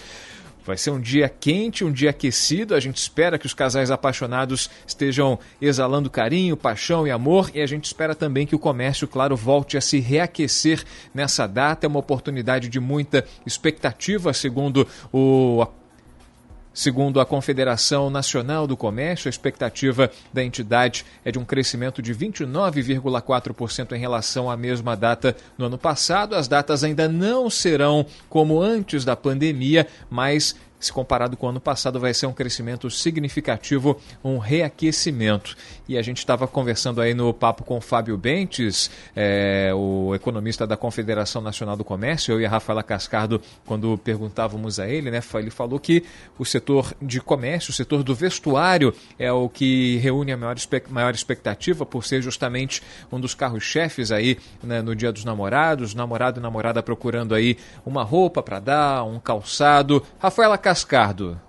Vai 0.68 0.76
ser 0.76 0.90
um 0.90 1.00
dia 1.00 1.30
quente, 1.30 1.82
um 1.82 1.90
dia 1.90 2.10
aquecido. 2.10 2.74
A 2.74 2.80
gente 2.80 2.98
espera 2.98 3.38
que 3.38 3.46
os 3.46 3.54
casais 3.54 3.90
apaixonados 3.90 4.68
estejam 4.86 5.38
exalando 5.62 6.10
carinho, 6.10 6.58
paixão 6.58 7.06
e 7.06 7.10
amor. 7.10 7.50
E 7.54 7.62
a 7.62 7.66
gente 7.66 7.86
espera 7.86 8.14
também 8.14 8.46
que 8.46 8.54
o 8.54 8.58
comércio, 8.58 9.08
claro, 9.08 9.34
volte 9.34 9.78
a 9.78 9.80
se 9.80 9.98
reaquecer 9.98 10.84
nessa 11.14 11.46
data. 11.46 11.86
É 11.86 11.88
uma 11.88 12.00
oportunidade 12.00 12.68
de 12.68 12.78
muita 12.78 13.24
expectativa, 13.46 14.34
segundo 14.34 14.86
o 15.10 15.66
Segundo 16.72 17.20
a 17.20 17.26
Confederação 17.26 18.08
Nacional 18.08 18.66
do 18.66 18.76
Comércio, 18.76 19.28
a 19.28 19.30
expectativa 19.30 20.10
da 20.32 20.44
entidade 20.44 21.04
é 21.24 21.32
de 21.32 21.38
um 21.38 21.44
crescimento 21.44 22.00
de 22.00 22.14
29,4% 22.14 23.92
em 23.92 23.98
relação 23.98 24.48
à 24.48 24.56
mesma 24.56 24.96
data 24.96 25.36
no 25.56 25.66
ano 25.66 25.76
passado. 25.76 26.36
As 26.36 26.46
datas 26.46 26.84
ainda 26.84 27.08
não 27.08 27.50
serão 27.50 28.06
como 28.28 28.62
antes 28.62 29.04
da 29.04 29.16
pandemia, 29.16 29.88
mas 30.08 30.54
se 30.78 30.92
comparado 30.92 31.36
com 31.36 31.46
o 31.46 31.50
ano 31.50 31.60
passado, 31.60 31.98
vai 31.98 32.14
ser 32.14 32.26
um 32.26 32.32
crescimento 32.32 32.90
significativo, 32.90 34.00
um 34.22 34.38
reaquecimento. 34.38 35.56
E 35.88 35.96
a 35.98 36.02
gente 36.02 36.18
estava 36.18 36.46
conversando 36.46 37.00
aí 37.00 37.14
no 37.14 37.32
papo 37.32 37.64
com 37.64 37.78
o 37.78 37.80
Fábio 37.80 38.16
Bentes, 38.16 38.90
é, 39.14 39.72
o 39.74 40.14
economista 40.14 40.66
da 40.66 40.76
Confederação 40.76 41.42
Nacional 41.42 41.76
do 41.76 41.84
Comércio, 41.84 42.32
eu 42.32 42.40
e 42.40 42.46
a 42.46 42.48
Rafaela 42.48 42.82
Cascardo, 42.82 43.40
quando 43.66 43.98
perguntávamos 43.98 44.78
a 44.78 44.88
ele, 44.88 45.10
né, 45.10 45.20
ele 45.34 45.50
falou 45.50 45.78
que 45.78 46.04
o 46.38 46.44
setor 46.44 46.94
de 47.00 47.20
comércio, 47.20 47.70
o 47.70 47.74
setor 47.74 48.02
do 48.02 48.14
vestuário, 48.14 48.94
é 49.18 49.32
o 49.32 49.48
que 49.48 49.96
reúne 49.98 50.32
a 50.32 50.36
maior, 50.36 50.56
maior 50.90 51.14
expectativa, 51.14 51.84
por 51.84 52.04
ser 52.04 52.22
justamente 52.22 52.82
um 53.10 53.18
dos 53.18 53.34
carros-chefes 53.34 54.12
aí 54.12 54.38
né, 54.62 54.82
no 54.82 54.94
Dia 54.94 55.12
dos 55.12 55.24
Namorados, 55.24 55.94
namorado 55.94 56.38
e 56.38 56.42
namorada 56.42 56.82
procurando 56.82 57.34
aí 57.34 57.56
uma 57.84 58.02
roupa 58.02 58.42
para 58.42 58.60
dar, 58.60 59.04
um 59.04 59.18
calçado. 59.18 60.02
Rafaela 60.18 60.58
Cascardo. 60.68 61.40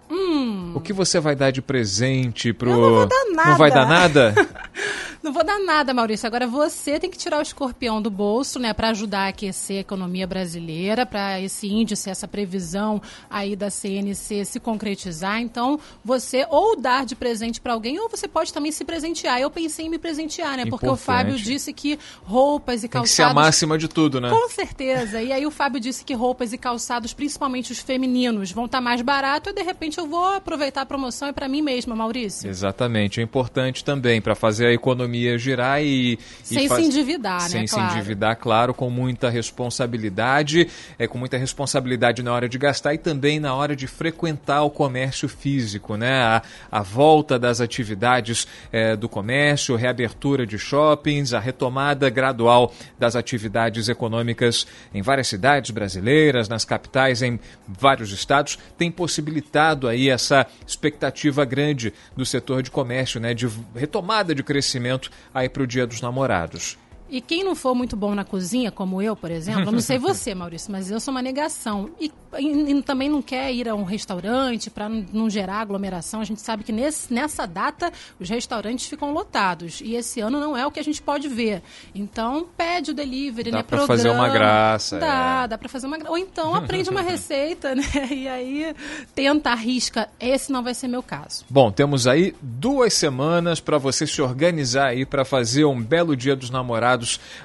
O 0.76 0.80
que 0.80 0.94
você 0.94 1.20
vai 1.20 1.36
dar 1.36 1.52
de 1.52 1.62
presente 1.62 2.54
pro. 2.54 2.72
Eu 2.72 2.78
não 2.78 2.90
vou 2.90 3.08
dar 3.08 3.26
nada. 3.32 3.50
Não 3.50 3.58
vai 3.58 3.72
dar 3.72 3.88
nada? 3.88 4.36
Não 5.22 5.34
vou 5.34 5.44
dar 5.44 5.60
nada, 5.60 5.94
Maurício. 5.94 6.26
Agora 6.26 6.48
você 6.48 6.98
tem 6.98 7.10
que 7.10 7.18
tirar 7.18 7.40
o 7.40 7.42
escorpião 7.42 8.02
do 8.02 8.10
bolso, 8.10 8.58
né, 8.58 8.74
para 8.74 8.90
ajudar 8.90 9.26
a 9.26 9.28
aquecer 9.28 9.78
a 9.78 9.82
economia 9.82 10.26
brasileira, 10.26 11.06
para 11.06 11.42
esse 11.42 11.68
índice, 11.68 12.10
essa 12.10 12.26
previsão 12.26 13.02
aí 13.30 13.54
da 13.54 13.70
CNC 13.70 14.46
se 14.46 14.60
concretizar. 14.62 15.42
Então, 15.42 15.78
você 16.06 16.48
ou 16.50 16.80
dar 16.80 17.06
de 17.06 17.16
presente 17.16 17.60
para 17.60 17.74
alguém, 17.74 18.00
ou 18.00 18.08
você 18.08 18.30
pode 18.30 18.54
também 18.54 18.72
se 18.72 18.86
presentear. 18.86 19.42
Eu 19.42 19.52
pensei 19.52 19.88
em 19.88 19.90
me 19.90 20.00
presentear, 20.00 20.56
né, 20.56 20.66
porque 20.66 20.86
Importante. 20.86 20.94
o 20.94 21.06
Fábio 21.06 21.36
disse 21.36 21.74
que 21.74 22.00
roupas 22.24 22.86
e 22.86 22.88
calçados. 22.88 23.16
Tem 23.16 23.26
que 23.26 23.30
ser 23.30 23.30
a 23.30 23.34
máxima 23.34 23.78
de 23.78 23.90
tudo, 23.90 24.22
né? 24.22 24.30
Com 24.30 24.48
certeza. 24.48 25.22
E 25.22 25.34
aí 25.34 25.46
o 25.46 25.52
Fábio 25.52 25.82
disse 25.82 26.06
que 26.06 26.14
roupas 26.14 26.54
e 26.54 26.58
calçados, 26.58 27.14
principalmente 27.14 27.74
os 27.74 27.80
femininos, 27.80 28.54
vão 28.54 28.66
estar 28.66 28.78
tá 28.78 28.82
mais 28.82 29.02
barato 29.02 29.50
e 29.50 29.54
de 29.54 29.64
repente 29.64 29.98
eu 29.98 30.08
vou 30.08 30.26
aproveitar 30.26 30.59
a 30.76 30.86
promoção 30.86 31.28
é 31.28 31.34
para 31.34 31.48
mim 31.48 31.62
mesma, 31.62 31.96
Maurício. 31.96 32.50
Exatamente. 32.50 33.20
É 33.20 33.24
importante 33.24 33.84
também 33.84 34.22
para 34.22 34.36
fazer 34.36 34.68
a 34.68 34.74
economia 34.74 35.38
girar 35.38 35.82
e. 35.82 36.20
Sem 36.44 36.66
e 36.66 36.68
faz... 36.68 36.82
se 36.82 36.88
endividar, 36.88 37.42
Sem 37.42 37.62
né? 37.62 37.68
se 37.68 37.76
claro. 37.76 37.94
endividar, 37.94 38.36
claro, 38.38 38.74
com 38.74 38.90
muita 38.90 39.30
responsabilidade, 39.30 40.68
é, 40.98 41.08
com 41.08 41.18
muita 41.18 41.38
responsabilidade 41.38 42.22
na 42.22 42.34
hora 42.34 42.48
de 42.48 42.58
gastar 42.58 42.94
e 42.94 42.98
também 42.98 43.40
na 43.40 43.54
hora 43.54 43.76
de 43.76 43.88
frequentar 43.88 44.64
o 44.64 44.70
comércio 44.70 45.28
físico, 45.30 45.96
né? 45.96 46.22
A, 46.22 46.42
a 46.72 46.82
volta 46.82 47.40
das 47.40 47.62
atividades 47.62 48.48
é, 48.72 48.96
do 48.96 49.08
comércio, 49.08 49.76
reabertura 49.76 50.46
de 50.46 50.58
shoppings, 50.58 51.34
a 51.34 51.40
retomada 51.40 52.10
gradual 52.10 52.74
das 52.98 53.16
atividades 53.16 53.90
econômicas 53.90 54.68
em 54.94 55.02
várias 55.02 55.28
cidades 55.28 55.72
brasileiras, 55.72 56.50
nas 56.50 56.66
capitais, 56.66 57.22
em 57.22 57.40
vários 57.68 58.12
estados, 58.12 58.58
tem 58.78 58.92
possibilitado 58.92 59.88
aí 59.88 60.10
essa 60.10 60.46
expectativa 60.66 61.46
grande 61.46 61.94
do 62.16 62.26
setor 62.26 62.64
de 62.64 62.72
comércio, 62.72 63.20
né? 63.20 63.34
De 63.34 63.50
retomada 63.76 64.34
de 64.34 64.44
crescimento 64.44 65.12
aí 65.34 65.50
para 65.50 65.64
o 65.64 65.68
Dia 65.68 65.86
dos 65.86 66.02
Namorados. 66.02 66.78
E 67.10 67.22
quem 67.22 67.44
não 67.44 67.56
for 67.56 67.74
muito 67.74 67.96
bom 67.96 68.14
na 68.14 68.24
cozinha, 68.24 68.72
como 68.72 69.02
eu, 69.02 69.16
por 69.16 69.32
exemplo, 69.32 69.64
eu 69.64 69.72
não 69.72 69.80
sei 69.80 69.98
você, 70.00 70.36
Maurício, 70.36 70.72
mas 70.72 70.92
eu 70.92 71.00
sou 71.00 71.12
uma 71.12 71.22
negação. 71.22 71.90
E, 72.00 72.12
e, 72.38 72.72
e 72.72 72.84
também 72.84 73.10
não 73.10 73.22
quer 73.22 73.52
ir 73.52 73.68
a 73.68 73.74
um 73.74 73.84
restaurante 73.84 74.70
para 74.70 74.88
não, 74.88 75.06
não, 75.12 75.30
gerar 75.30 75.60
aglomeração. 75.62 76.22
A 76.22 76.24
gente 76.24 76.42
sabe 76.42 76.64
que 76.64 76.72
nesse, 76.72 77.12
nessa 77.12 77.48
data 77.48 77.92
os 78.20 78.30
restaurantes 78.30 78.88
ficam 78.88 79.12
lotados. 79.12 79.82
E 79.82 79.96
esse 79.96 80.22
ano 80.22 80.40
não 80.40 80.56
é 80.56 80.66
o 80.68 80.72
que 80.72 80.80
a 80.80 80.84
gente 80.84 81.02
pode 81.02 81.28
ver. 81.28 81.64
Então, 81.96 82.48
pede 82.56 82.92
o 82.92 82.94
delivery, 82.94 83.50
dá 83.50 83.58
né? 83.58 83.64
Dá 83.64 83.68
para 83.68 83.88
fazer 83.88 84.10
uma 84.12 84.30
graça. 84.30 85.00
Dá, 85.00 85.42
é. 85.44 85.48
dá 85.48 85.58
para 85.58 85.70
fazer 85.70 85.88
uma 85.88 85.98
graça. 85.98 86.12
Ou 86.12 86.18
então 86.18 86.54
aprende 86.54 86.90
uma 86.90 87.02
receita, 87.04 87.74
né? 87.74 87.84
E 88.20 88.28
aí 88.28 88.76
tenta, 89.16 89.52
arrisca. 89.52 90.10
Esse 90.20 90.52
não 90.52 90.64
vai 90.64 90.74
ser 90.74 90.88
meu 90.88 91.02
caso. 91.02 91.46
Bom, 91.50 91.72
temos 91.72 92.06
aí 92.06 92.36
duas 92.42 92.94
semanas 92.94 93.60
para 93.60 93.78
você 93.78 94.06
se 94.06 94.22
organizar 94.22 94.88
aí 94.88 95.06
para 95.06 95.24
fazer 95.24 95.64
um 95.66 95.82
belo 95.82 96.16
dia 96.16 96.36
dos 96.36 96.50
namorados 96.50 96.99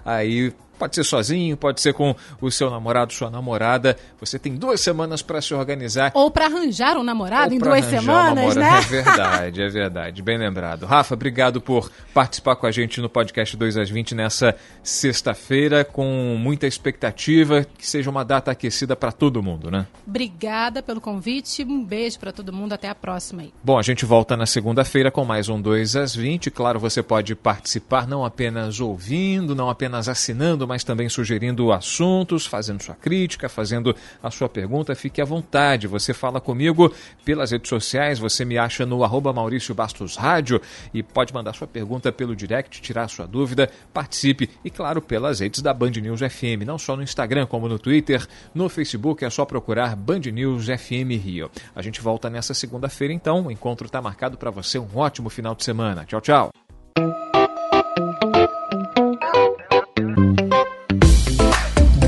aí 0.05 0.53
Pode 0.79 0.95
ser 0.95 1.05
sozinho, 1.05 1.57
pode 1.57 1.81
ser 1.81 1.95
com 1.95 2.15
o 2.41 2.51
seu 2.51 2.71
namorado, 2.71 3.13
sua 3.13 3.31
namorada. 3.31 3.97
Você 4.21 4.39
tem 4.39 4.55
duas 4.55 4.81
semanas 4.81 5.23
para 5.23 5.41
se 5.41 5.55
organizar. 5.55 6.13
Ou 6.15 6.31
para 6.31 6.47
arranjar 6.47 6.97
um 6.97 7.03
namorado 7.03 7.51
Ou 7.51 7.57
em 7.57 7.59
duas 7.59 7.85
semanas, 7.85 8.57
um 8.57 8.61
né? 8.61 8.79
É 8.79 8.81
verdade, 8.81 9.63
é 9.63 9.69
verdade. 9.69 10.23
Bem 10.23 10.39
lembrado. 10.39 10.87
Rafa, 10.87 11.15
obrigado 11.15 11.61
por 11.61 11.91
participar 12.13 12.57
com 12.57 12.67
a 12.67 12.71
gente 12.71 13.01
no 13.01 13.09
podcast 13.09 13.57
2 13.57 13.77
às 13.77 13.91
20 13.91 14.15
nessa 14.15 14.55
sexta-feira, 14.83 15.85
com 15.85 16.37
muita 16.39 16.67
expectativa 16.67 17.65
que 17.79 17.87
seja 17.87 18.11
uma 18.11 18.25
data 18.25 18.51
aquecida 18.51 18.97
para 18.97 19.13
todo 19.13 19.43
mundo, 19.43 19.71
né? 19.71 19.87
Obrigada 20.07 20.83
pelo 20.83 21.01
convite. 21.01 21.65
Um 21.65 21.85
beijo 21.85 22.19
para 22.19 22.33
todo 22.33 22.53
mundo. 22.53 22.73
Até 22.73 22.89
a 22.89 22.95
próxima 22.95 23.43
aí. 23.43 23.53
Bom, 23.63 23.79
a 23.79 23.83
gente 23.83 24.05
volta 24.05 24.37
na 24.37 24.47
segunda-feira 24.47 25.11
com 25.11 25.25
mais 25.25 25.49
um 25.49 25.61
2 25.61 25.97
às 25.97 26.15
20. 26.15 26.51
Claro, 26.51 26.81
você 26.81 27.03
pode 27.03 27.35
participar 27.35 28.07
não 28.07 28.25
apenas 28.25 28.81
ouvindo, 28.81 29.55
não 29.55 29.69
apenas 29.69 30.09
assinando 30.09 30.64
mas 30.67 30.85
também 30.85 31.09
sugerindo 31.09 31.73
assuntos, 31.73 32.47
fazendo 32.47 32.83
sua 32.83 32.95
crítica, 32.95 33.49
fazendo 33.49 33.95
a 34.23 34.31
sua 34.31 34.49
pergunta. 34.49 34.95
Fique 34.95 35.21
à 35.21 35.25
vontade. 35.25 35.87
Você 35.87 36.13
fala 36.13 36.41
comigo 36.41 36.93
pelas 37.25 37.51
redes 37.51 37.69
sociais, 37.69 38.19
você 38.19 38.45
me 38.45 38.59
acha 38.59 38.85
no 38.85 39.05
arroba 39.05 39.33
Maurício 39.33 39.75
Bastos 39.75 40.17
Rádio 40.17 40.61
e 40.93 41.03
pode 41.03 41.33
mandar 41.33 41.55
sua 41.55 41.67
pergunta 41.67 42.13
pelo 42.13 42.35
direct, 42.35 42.81
tirar 42.81 43.09
sua 43.09 43.27
dúvida, 43.27 43.71
participe 43.93 44.51
e, 44.65 44.71
claro, 44.71 45.01
pelas 45.01 45.41
redes 45.41 45.61
da 45.61 45.73
Band 45.73 45.93
News 45.93 46.21
FM, 46.21 46.65
não 46.67 46.79
só 46.79 46.97
no 46.97 47.03
Instagram, 47.03 47.47
como 47.47 47.69
no 47.69 47.79
Twitter, 47.79 48.27
no 48.55 48.69
Facebook, 48.69 49.25
é 49.25 49.31
só 49.31 49.45
procurar 49.45 49.97
Band 49.97 50.21
News 50.33 50.67
FM 50.67 51.11
Rio. 51.23 51.51
A 51.75 51.83
gente 51.83 52.01
volta 52.01 52.31
nessa 52.31 52.55
segunda-feira, 52.55 53.13
então. 53.13 53.47
O 53.47 53.51
encontro 53.51 53.87
está 53.87 54.01
marcado 54.01 54.37
para 54.37 54.51
você. 54.51 54.79
Um 54.79 54.97
ótimo 54.97 55.29
final 55.29 55.55
de 55.55 55.65
semana. 55.65 56.05
Tchau, 56.05 56.21
tchau. 56.21 56.64